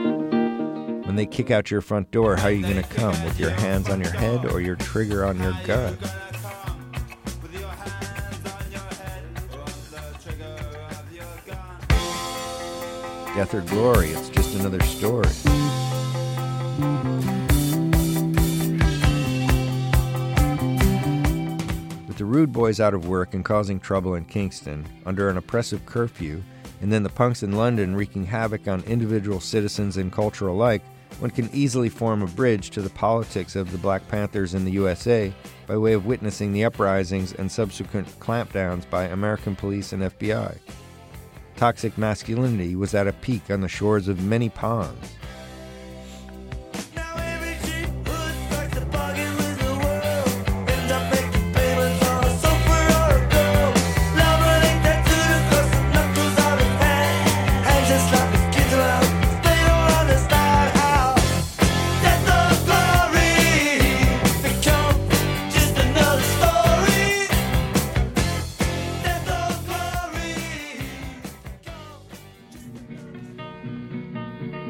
[1.10, 3.24] When they kick out your front door, how are you going to come?
[3.26, 5.98] With your hands on your head or your trigger on your gun?
[13.36, 15.26] death or glory, it's just another story.
[22.08, 25.84] With the Rude Boys out of work and causing trouble in Kingston, under an oppressive
[25.88, 26.44] curfew,
[26.82, 30.84] and then the punks in London wreaking havoc on individual citizens and culture alike,
[31.20, 34.72] one can easily form a bridge to the politics of the Black Panthers in the
[34.72, 35.34] USA
[35.68, 40.58] by way of witnessing the uprisings and subsequent clampdowns by American police and FBI.
[41.58, 45.19] Toxic masculinity was at a peak on the shores of many ponds.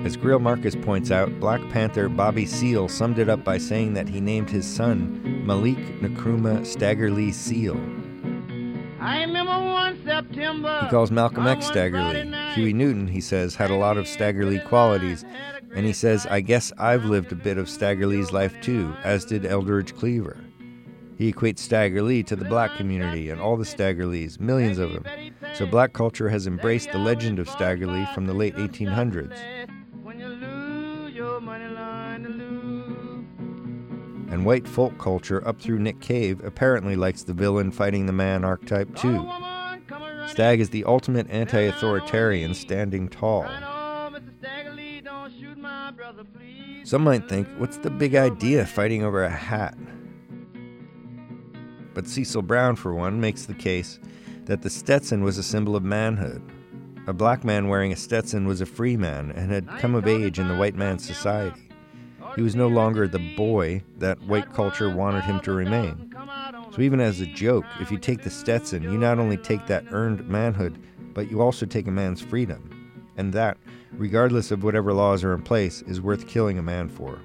[0.09, 4.09] As Greil Marcus points out, Black Panther Bobby Seale summed it up by saying that
[4.09, 7.79] he named his son Malik Nkrumah Stagger Lee Seale.
[8.99, 10.79] I remember one September.
[10.81, 12.29] He calls Malcolm X one Stagger Friday Lee.
[12.31, 15.23] night, Huey Newton, he says, had a lot of Stagger Lee qualities,
[15.75, 19.25] and he says, I guess I've lived a bit of Stagger Lee's life too, as
[19.25, 20.37] did Eldridge Cleaver.
[21.19, 24.91] He equates Stagger Lee to the black community and all the Stagger Lees, millions of
[24.93, 25.05] them.
[25.53, 29.58] So black culture has embraced the legend of Stagger Lee from the late 1800s.
[34.39, 38.45] And white folk culture up through Nick Cave apparently likes the villain fighting the man
[38.45, 39.29] archetype too.
[40.27, 43.45] Stag is the ultimate anti authoritarian standing tall.
[46.85, 49.77] Some might think, what's the big idea fighting over a hat?
[51.93, 53.99] But Cecil Brown, for one, makes the case
[54.45, 56.41] that the Stetson was a symbol of manhood.
[57.07, 60.39] A black man wearing a Stetson was a free man and had come of age
[60.39, 61.68] in the white man's society.
[62.39, 66.15] He was no longer the boy that white culture wanted him to remain.
[66.73, 69.83] So, even as a joke, if you take the Stetson, you not only take that
[69.91, 70.81] earned manhood,
[71.13, 73.11] but you also take a man's freedom.
[73.17, 73.57] And that,
[73.91, 77.19] regardless of whatever laws are in place, is worth killing a man for.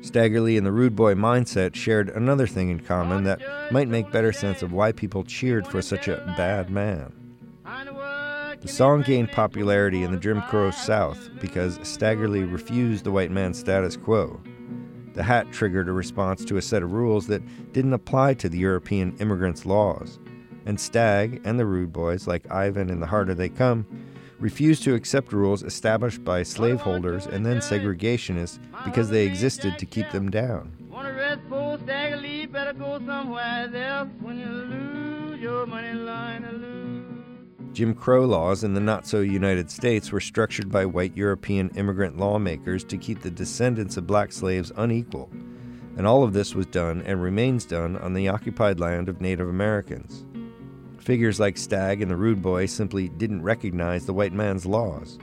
[0.00, 3.40] Stagger Lee and the Rude Boy mindset shared another thing in common that
[3.72, 7.12] might make better sense of why people cheered for such a bad man.
[8.64, 13.30] The song gained popularity in the Jim Crow South because Stagger Lee refused the white
[13.30, 14.40] man's status quo.
[15.12, 17.42] The hat triggered a response to a set of rules that
[17.74, 20.18] didn't apply to the European immigrants' laws,
[20.64, 23.86] and Stag and the Rude Boys, like Ivan in The Harder They Come,
[24.38, 30.10] refused to accept rules established by slaveholders and then segregationists because they existed to keep
[30.10, 30.72] them down.
[32.50, 36.73] Better go somewhere else when you lose your money line.
[37.74, 42.16] Jim Crow laws in the not so United States were structured by white European immigrant
[42.16, 45.28] lawmakers to keep the descendants of black slaves unequal.
[45.96, 49.48] And all of this was done and remains done on the occupied land of Native
[49.48, 50.24] Americans.
[50.98, 55.18] Figures like Stag and the Rude Boy simply didn't recognize the white man's laws.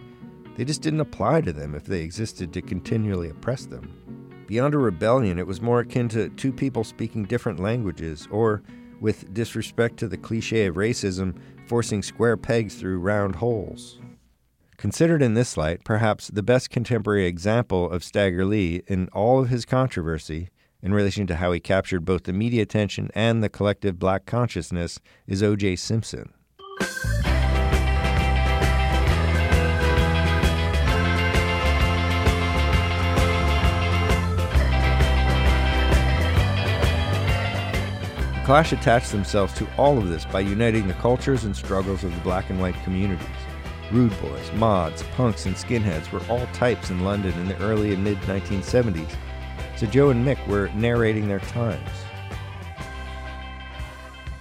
[0.57, 4.43] They just didn't apply to them if they existed to continually oppress them.
[4.47, 8.61] Beyond a rebellion, it was more akin to two people speaking different languages, or,
[8.99, 11.35] with disrespect to the cliche of racism,
[11.71, 13.97] forcing square pegs through round holes.
[14.75, 19.47] Considered in this light, perhaps the best contemporary example of Stagger Lee in all of
[19.47, 20.49] his controversy
[20.83, 24.99] in relation to how he captured both the media attention and the collective black consciousness
[25.27, 25.77] is O.J.
[25.77, 26.33] Simpson.
[38.51, 42.19] Clash attached themselves to all of this by uniting the cultures and struggles of the
[42.19, 43.25] black and white communities.
[43.93, 48.03] Rude boys, mods, punks, and skinheads were all types in London in the early and
[48.03, 49.15] mid 1970s,
[49.77, 51.89] so Joe and Mick were narrating their times.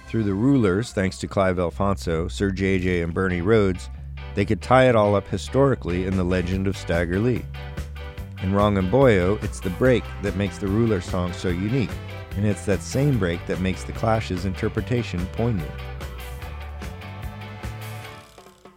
[0.07, 3.89] Through the rulers, thanks to Clive Alfonso, Sir J.J., and Bernie Rhodes,
[4.35, 7.45] they could tie it all up historically in the legend of Stagger Lee.
[8.43, 11.91] In Wrong 'Em Boyo, it's the break that makes the ruler song so unique,
[12.35, 15.71] and it's that same break that makes the Clash's interpretation poignant.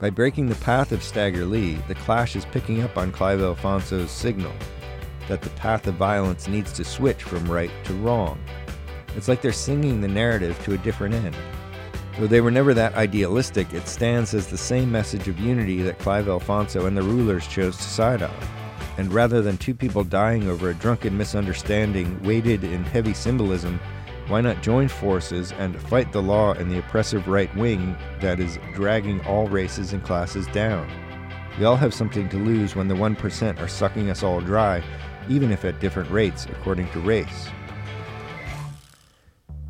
[0.00, 4.10] By breaking the path of Stagger Lee, the Clash is picking up on Clive Alfonso's
[4.10, 4.52] signal
[5.28, 8.38] that the path of violence needs to switch from right to wrong.
[9.16, 11.36] It's like they're singing the narrative to a different end.
[12.18, 15.98] Though they were never that idealistic, it stands as the same message of unity that
[15.98, 18.34] Clive Alfonso and the rulers chose to side on.
[18.96, 23.80] And rather than two people dying over a drunken misunderstanding weighted in heavy symbolism,
[24.28, 28.58] why not join forces and fight the law and the oppressive right wing that is
[28.74, 30.88] dragging all races and classes down?
[31.58, 34.82] We all have something to lose when the 1% are sucking us all dry,
[35.28, 37.48] even if at different rates according to race.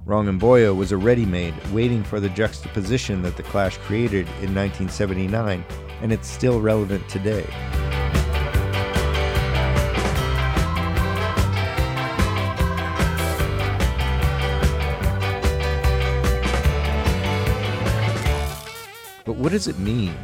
[0.06, 4.28] Wrong 'Em Boyo was a ready made, waiting for the juxtaposition that the Clash created
[4.42, 5.64] in 1979,
[6.02, 7.46] and it's still relevant today.
[19.44, 20.16] What does it mean?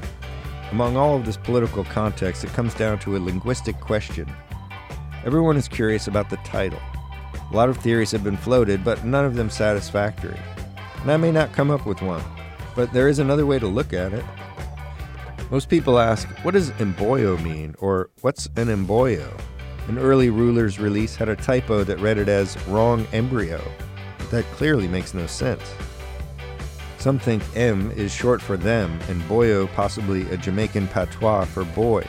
[0.70, 4.26] Among all of this political context, it comes down to a linguistic question.
[5.26, 6.80] Everyone is curious about the title.
[7.34, 10.38] A lot of theories have been floated, but none of them satisfactory.
[11.02, 12.22] And I may not come up with one,
[12.74, 14.24] but there is another way to look at it.
[15.50, 19.36] Most people ask, what does emboyo mean, or what's an emboyo?
[19.88, 23.60] An early ruler's release had a typo that read it as wrong embryo.
[24.16, 25.74] But that clearly makes no sense.
[27.00, 32.06] Some think M is short for them, and boyo possibly a Jamaican patois for boy.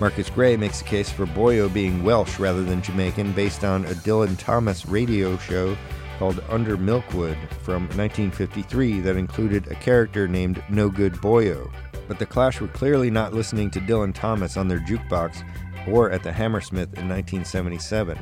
[0.00, 3.90] Marcus Gray makes a case for boyo being Welsh rather than Jamaican based on a
[3.90, 5.76] Dylan Thomas radio show
[6.18, 11.70] called Under Milkwood from 1953 that included a character named No Good Boyo.
[12.08, 15.44] But the Clash were clearly not listening to Dylan Thomas on their jukebox
[15.86, 18.18] or at the Hammersmith in 1977.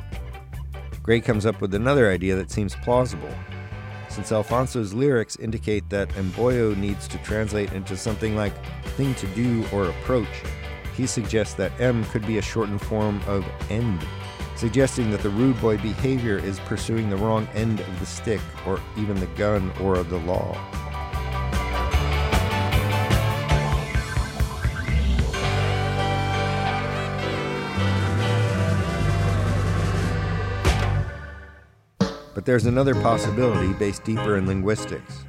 [1.01, 3.33] Gray comes up with another idea that seems plausible.
[4.13, 8.53] Since Alfonso's lyrics indicate that Emboyo needs to translate into something like
[8.95, 10.43] thing to do or approach,
[10.95, 14.05] he suggests that M could be a shortened form of end,
[14.55, 18.79] suggesting that the rude boy behavior is pursuing the wrong end of the stick, or
[18.97, 20.55] even the gun, or of the law.
[32.43, 35.23] But there's another possibility based deeper in linguistics.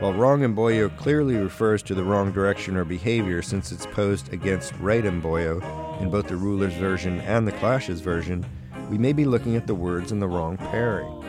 [0.00, 4.74] While wrong emboyo clearly refers to the wrong direction or behavior since it's posed against
[4.78, 5.62] right emboyo
[6.00, 8.44] in both the ruler's version and the clash's version,
[8.90, 11.24] we may be looking at the words in the wrong pairing.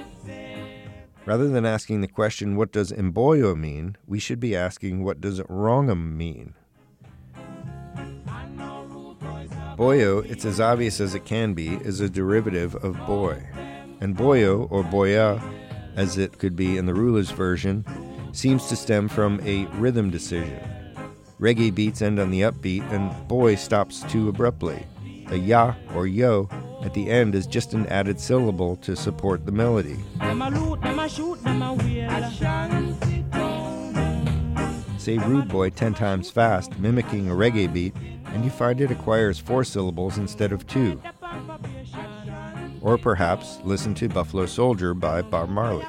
[1.26, 5.42] Rather than asking the question, what does emboyo mean, we should be asking, what does
[5.48, 6.54] wrongum mean?
[9.78, 13.42] Boyo, it's as obvious as it can be, is a derivative of boy.
[14.04, 15.42] And boyo, or boya,
[15.96, 17.86] as it could be in the ruler's version,
[18.34, 20.60] seems to stem from a rhythm decision.
[21.40, 24.86] Reggae beats end on the upbeat, and boy stops too abruptly.
[25.30, 26.50] The ya or yo
[26.84, 29.98] at the end is just an added syllable to support the melody.
[34.98, 37.96] Say rude boy 10 times fast, mimicking a reggae beat,
[38.26, 41.02] and you find it acquires four syllables instead of two.
[42.84, 45.86] Or perhaps listen to Buffalo Soldier by Bob Marley.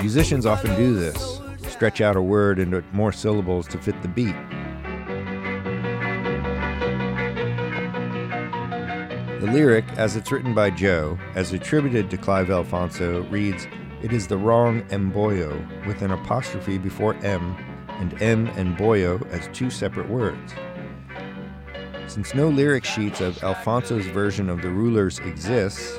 [0.00, 4.34] Musicians often do this, stretch out a word into more syllables to fit the beat.
[9.52, 13.66] Lyric, as it's written by Joe, as attributed to Clive Alfonso, reads,
[14.02, 17.56] It is the wrong emboyo, with an apostrophe before M,
[17.88, 20.54] and M and boyo as two separate words.
[22.06, 25.98] Since no lyric sheets of Alfonso's version of the rulers exists,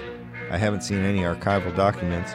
[0.51, 2.33] I haven't seen any archival documents,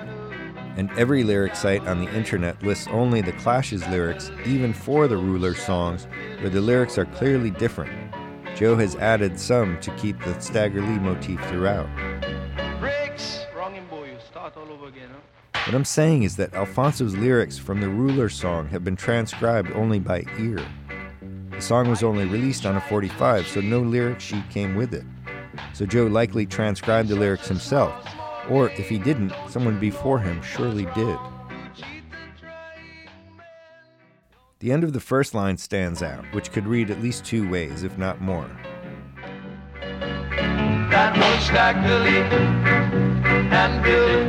[0.76, 5.16] and every lyric site on the internet lists only the Clash's lyrics, even for the
[5.16, 6.06] ruler songs,
[6.40, 7.92] where the lyrics are clearly different.
[8.54, 11.88] Joe has added some to keep the Stagger Lee motif throughout.
[13.56, 14.12] Wrong boy.
[14.12, 15.60] You start all over again, huh?
[15.66, 19.98] What I'm saying is that Alfonso's lyrics from the Ruler song have been transcribed only
[19.98, 20.64] by ear.
[21.50, 25.04] The song was only released on a 45, so no lyric sheet came with it.
[25.72, 28.06] So Joe likely transcribed the lyrics himself,
[28.48, 31.18] or if he didn't, someone before him surely did.
[34.60, 37.82] The end of the first line stands out, which could read at least two ways,
[37.82, 38.48] if not more.
[40.90, 42.18] That Stackley
[43.50, 44.24] and Billy,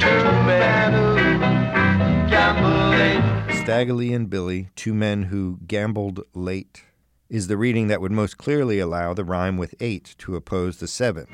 [0.00, 3.62] two men who gamble late.
[3.62, 6.84] Staggerly and Billy, two men who gambled late,
[7.28, 10.88] is the reading that would most clearly allow the rhyme with eight to oppose the
[10.88, 11.26] seven.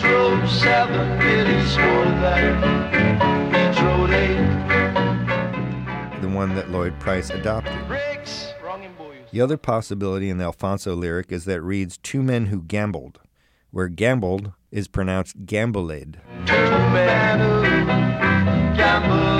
[0.00, 3.63] Drove seven, Billy swore that
[6.34, 7.86] one that Lloyd Price adopted.
[7.86, 8.52] Breaks.
[8.62, 9.16] Wrong in boy.
[9.30, 13.20] The other possibility in the Alfonso lyric is that reads two men who gambled,
[13.70, 16.18] where gambled is pronounced gamboled.
[16.46, 19.34] Two men who gamble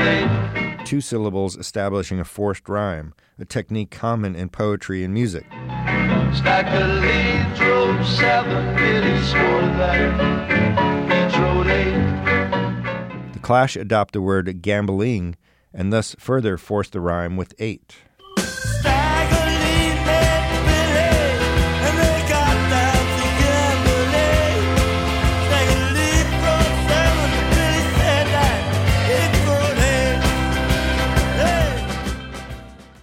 [0.84, 5.44] two syllables establishing a forced rhyme, a technique common in poetry and music.
[5.50, 13.32] The lead, drove seven, Billy swore that he drove eight.
[13.32, 15.36] The Clash adopt the word gambling
[15.74, 17.96] and thus further force the rhyme with eight.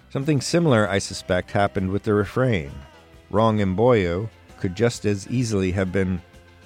[0.10, 2.72] Something similar, I suspect, happened with the refrain.
[3.30, 6.22] Wrong boyo could just as easily have been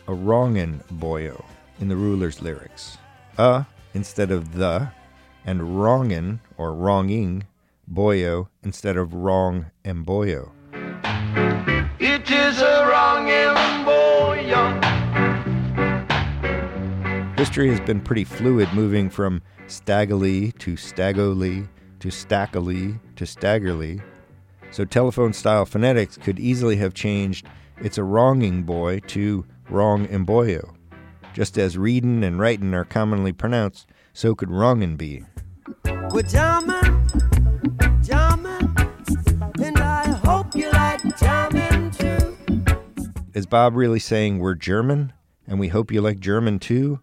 [0.08, 1.46] a wrongin' boyo
[1.80, 2.98] in the ruler's lyrics.
[3.38, 4.90] A instead of the,
[5.46, 7.44] and wrongin' or wronging
[7.92, 10.52] boyo instead of wrong and boyo.
[12.00, 14.82] It is a wrong embryo.
[17.38, 21.68] History has been pretty fluid, moving from staggily to staggoli
[22.00, 24.02] to stackily to staggerly.
[24.72, 27.46] So telephone style phonetics could easily have changed
[27.78, 30.76] it's a wronging boy to wrong and boyo.
[31.34, 35.26] Just as readin' and writin' are commonly pronounced, so could wrongin' be.
[36.10, 37.06] We're jamming,
[38.02, 38.76] jamming,
[39.62, 42.38] and I hope you like jamming too.
[43.34, 45.12] Is Bob really saying we're German
[45.46, 47.02] and we hope you like German too?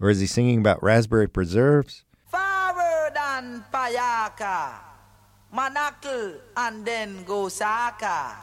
[0.00, 2.04] Or is he singing about raspberry preserves?
[2.24, 4.72] Forward and Payaka,
[5.54, 8.34] Manakl and then Gosaka.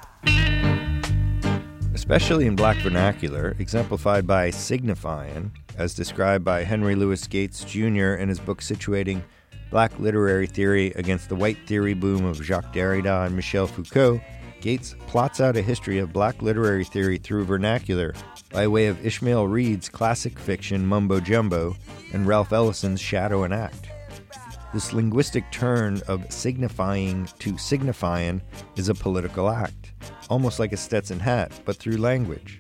[1.96, 8.14] especially in black vernacular, exemplified by signifying, as described by Henry Louis Gates Jr.
[8.14, 9.22] in his book Situating
[9.70, 14.22] Black Literary Theory Against the White Theory Boom of Jacques Derrida and Michel Foucault.
[14.62, 18.14] Gates plots out a history of black literary theory through vernacular
[18.52, 21.76] by way of Ishmael Reed's classic fiction Mumbo Jumbo
[22.14, 23.90] and Ralph Ellison's Shadow and Act.
[24.74, 28.42] This linguistic turn of signifying to signifying
[28.76, 29.92] is a political act,
[30.30, 32.60] almost like a Stetson hat, but through language.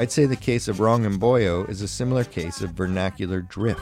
[0.00, 3.80] I'd say the case of Wrong 'Em Boyo is a similar case of vernacular drift.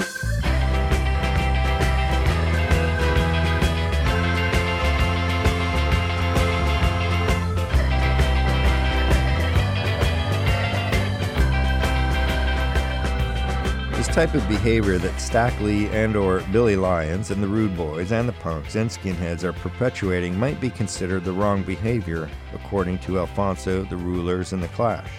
[13.93, 18.11] This type of behavior that Stack Lee and or Billy Lyons and the Rude Boys
[18.13, 23.19] and the punks and skinheads are perpetuating might be considered the wrong behavior, according to
[23.19, 25.11] Alfonso, the Rulers, and the Clash.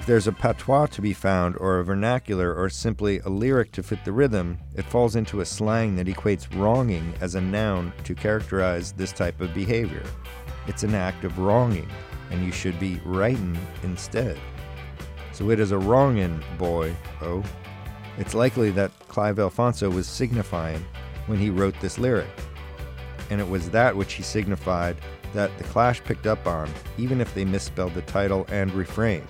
[0.00, 3.82] If there's a patois to be found, or a vernacular, or simply a lyric to
[3.82, 8.14] fit the rhythm, it falls into a slang that equates wronging as a noun to
[8.14, 10.02] characterize this type of behavior.
[10.66, 11.86] It's an act of wronging,
[12.30, 14.38] and you should be rightin' instead.
[15.32, 17.44] So it is a wrongin' boy, oh.
[18.16, 20.82] It's likely that Clive Alfonso was signifying
[21.26, 22.30] when he wrote this lyric.
[23.28, 24.96] And it was that which he signified
[25.34, 29.26] that the Clash picked up on, even if they misspelled the title and refrain.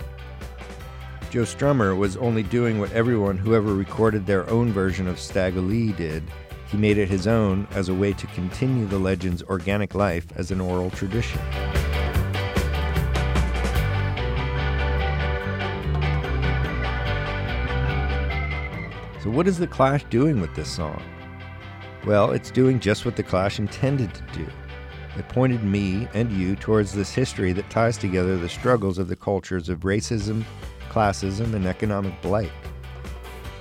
[1.30, 5.60] Joe Strummer was only doing what everyone who ever recorded their own version of Stagger
[5.60, 6.24] Lee did.
[6.66, 10.50] He made it his own as a way to continue the legend's organic life as
[10.50, 11.40] an oral tradition.
[19.22, 21.00] So, what is The Clash doing with this song?
[22.04, 24.46] Well, it's doing just what The Clash intended to do.
[25.16, 29.14] It pointed me and you towards this history that ties together the struggles of the
[29.14, 30.44] cultures of racism,
[30.90, 32.52] classism, and economic blight.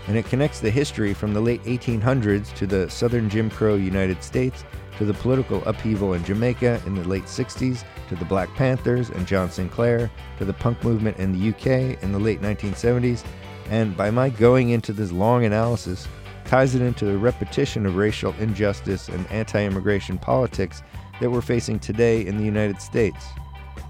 [0.07, 4.23] And it connects the history from the late 1800s to the southern Jim Crow United
[4.23, 4.65] States,
[4.97, 9.27] to the political upheaval in Jamaica in the late 60s, to the Black Panthers and
[9.27, 13.23] John Sinclair, to the punk movement in the UK in the late 1970s,
[13.69, 16.07] and by my going into this long analysis,
[16.45, 20.81] ties it into the repetition of racial injustice and anti immigration politics
[21.21, 23.25] that we're facing today in the United States.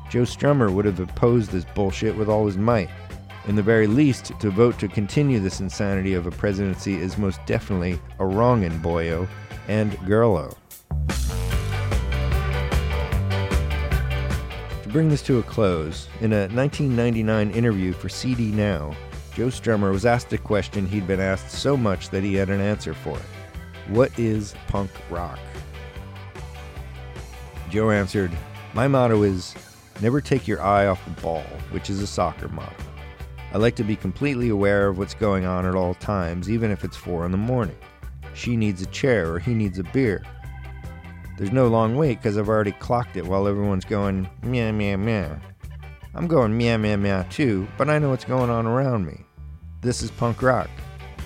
[0.09, 2.89] Joe Strummer would have opposed this bullshit with all his might.
[3.47, 7.39] In the very least, to vote to continue this insanity of a presidency is most
[7.45, 9.27] definitely a wrong in boyo
[9.67, 10.55] and girlo.
[14.83, 18.95] To bring this to a close, in a 1999 interview for CD Now,
[19.33, 22.59] Joe Strummer was asked a question he'd been asked so much that he had an
[22.59, 23.25] answer for it.
[23.87, 25.39] What is punk rock?
[27.69, 28.31] Joe answered,
[28.73, 29.55] My motto is
[30.01, 32.88] never take your eye off the ball, which is a soccer motto.
[33.53, 36.83] I like to be completely aware of what's going on at all times, even if
[36.83, 37.77] it's four in the morning.
[38.33, 40.23] She needs a chair or he needs a beer.
[41.37, 45.39] There's no long wait because I've already clocked it while everyone's going meow meow meow.
[46.13, 49.25] I'm going meow meow meow too, but I know what's going on around me.
[49.81, 50.69] This is punk rock.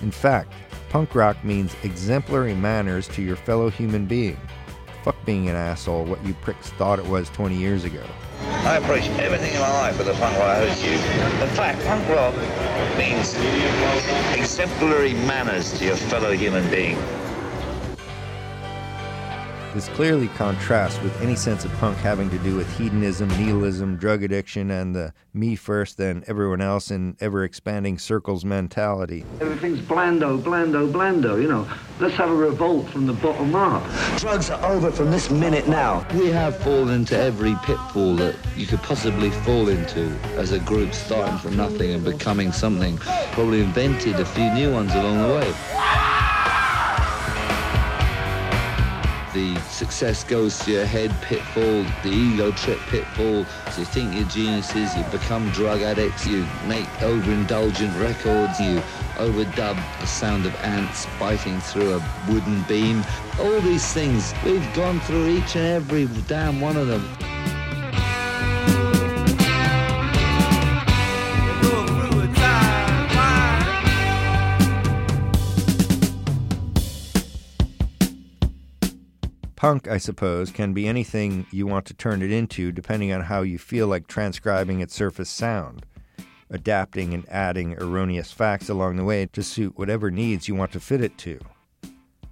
[0.02, 0.52] In fact,
[0.94, 4.38] Punk rock means exemplary manners to your fellow human being.
[5.04, 8.02] Fuck being an asshole, what you pricks thought it was 20 years ago.
[8.40, 10.94] I approach everything in my life with a punk rock attitude.
[11.42, 12.34] In fact, punk rock
[12.96, 13.34] means
[14.34, 16.96] exemplary manners to your fellow human being.
[19.74, 24.22] This clearly contrasts with any sense of punk having to do with hedonism, nihilism, drug
[24.22, 29.24] addiction, and the me first, then everyone else in ever expanding circles mentality.
[29.40, 31.68] Everything's blando, blando, blando, you know.
[31.98, 33.82] Let's have a revolt from the bottom up.
[34.16, 36.06] Drugs are over from this minute now.
[36.14, 40.94] We have fallen into every pitfall that you could possibly fall into as a group
[40.94, 42.96] starting from nothing and becoming something.
[43.32, 46.13] Probably invented a few new ones along the way.
[49.34, 53.44] The success goes to your head pitfall, the ego trip pitfall.
[53.72, 58.80] So you think you're geniuses, you become drug addicts, you make overindulgent records, you
[59.16, 63.02] overdub the sound of ants biting through a wooden beam.
[63.40, 67.04] All these things, we've gone through each and every damn one of them.
[79.64, 83.40] Punk, I suppose, can be anything you want to turn it into depending on how
[83.40, 85.86] you feel like transcribing its surface sound,
[86.50, 90.80] adapting and adding erroneous facts along the way to suit whatever needs you want to
[90.80, 91.40] fit it to.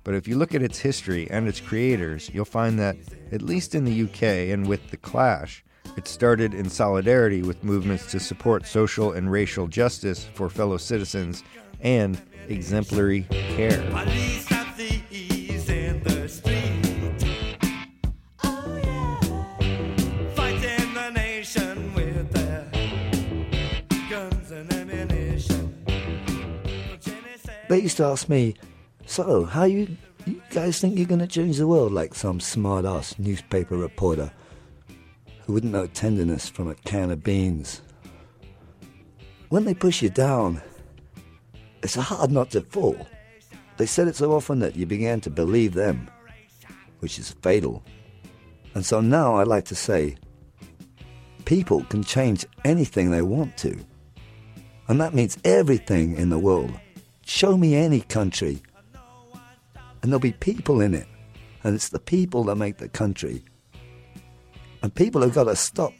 [0.04, 2.98] But if you look at its history and its creators, you'll find that,
[3.32, 5.64] at least in the UK and with The Clash,
[5.96, 11.44] it started in solidarity with movements to support social and racial justice for fellow citizens
[11.80, 12.20] and
[12.50, 13.80] exemplary care.
[27.72, 28.54] They used to ask me,
[29.06, 29.96] so how you,
[30.26, 34.30] you guys think you're going to change the world like some smart ass newspaper reporter
[35.40, 37.80] who wouldn't know tenderness from a can of beans?
[39.48, 40.60] When they push you down,
[41.82, 43.06] it's hard not to fall.
[43.78, 46.10] They said it so often that you began to believe them,
[46.98, 47.82] which is fatal.
[48.74, 50.16] And so now I'd like to say,
[51.46, 53.82] people can change anything they want to.
[54.88, 56.78] And that means everything in the world.
[57.34, 58.60] Show me any country,
[60.02, 61.08] and there'll be people in it.
[61.64, 63.42] And it's the people that make the country.
[64.82, 65.94] And people have got to stop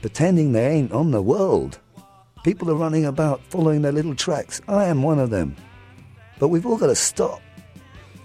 [0.00, 1.78] pretending they ain't on the world.
[2.44, 4.62] People are running about following their little tracks.
[4.68, 5.54] I am one of them.
[6.38, 7.42] But we've all got to stop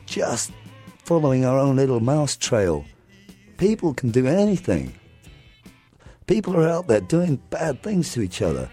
[0.06, 0.54] just
[1.04, 2.86] following our own little mouse trail.
[3.58, 4.94] People can do anything.
[6.26, 8.70] People are out there doing bad things to each other.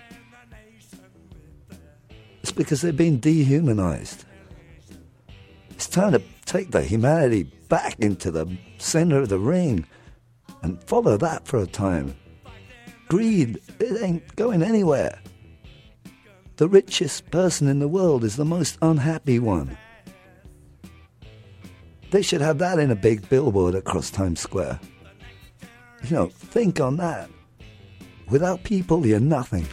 [2.56, 4.24] Because they've been dehumanized.
[5.70, 9.86] It's time to take the humanity back into the center of the ring
[10.62, 12.14] and follow that for a time.
[13.08, 15.18] Greed, it ain't going anywhere.
[16.56, 19.76] The richest person in the world is the most unhappy one.
[22.12, 24.78] They should have that in a big billboard across Times Square.
[26.04, 27.28] You know, think on that.
[28.30, 29.66] Without people, you're nothing.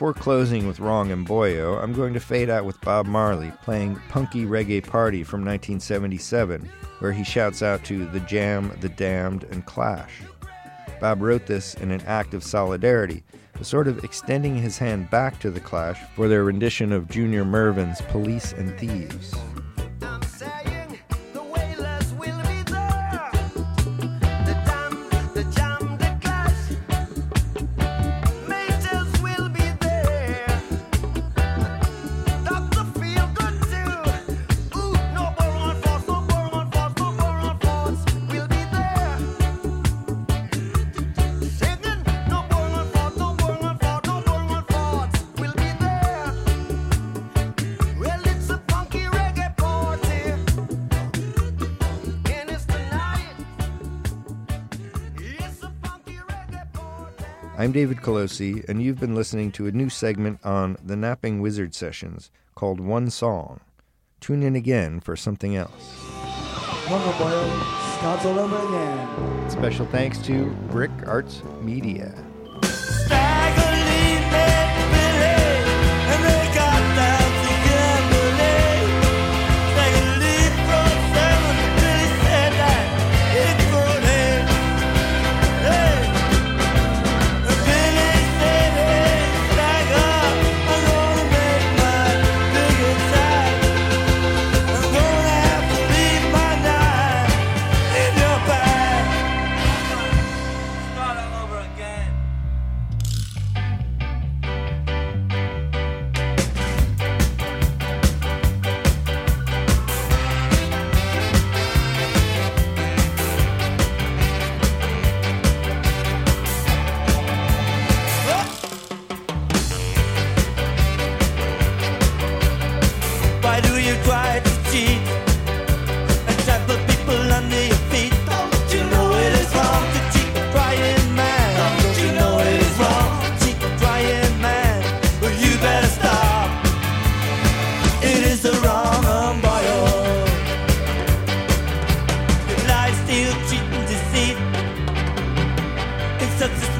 [0.00, 4.00] Before closing with Wrong 'Em Boyo, I'm going to fade out with Bob Marley playing
[4.08, 6.70] Punky Reggae Party from 1977,
[7.00, 10.22] where he shouts out to The Jam, The Damned, and Clash.
[11.02, 13.22] Bob wrote this in an act of solidarity,
[13.60, 17.44] a sort of extending his hand back to The Clash for their rendition of Junior
[17.44, 19.34] Murvin's Police and Thieves.
[25.34, 25.69] The
[57.70, 61.72] I'm David Colosi, and you've been listening to a new segment on the Napping Wizard
[61.72, 63.60] Sessions called One Song.
[64.18, 65.94] Tune in again for something else.
[66.90, 67.30] Welcome, boy.
[67.98, 69.50] Starts all over again.
[69.50, 72.12] Special thanks to Brick Arts Media.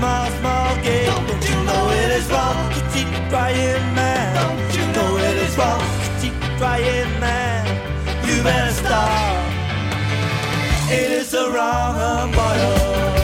[0.01, 1.13] small, small game.
[1.29, 4.35] Don't you know it is wrong to keep crying, man?
[4.41, 7.65] Don't you know it is wrong to keep crying, man?
[8.27, 9.37] You better stop.
[10.91, 13.17] It is a wrong, um, bottle.
[13.17, 13.20] Oh.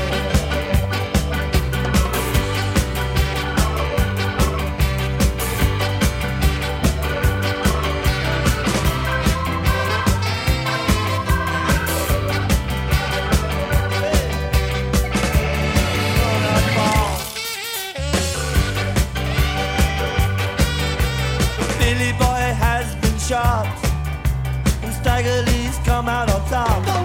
[26.46, 26.95] stop.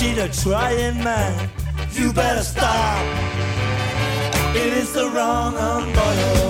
[0.00, 1.50] cheater trying man,
[1.92, 3.04] you better stop.
[4.56, 6.49] It is the wrong 'em boyo.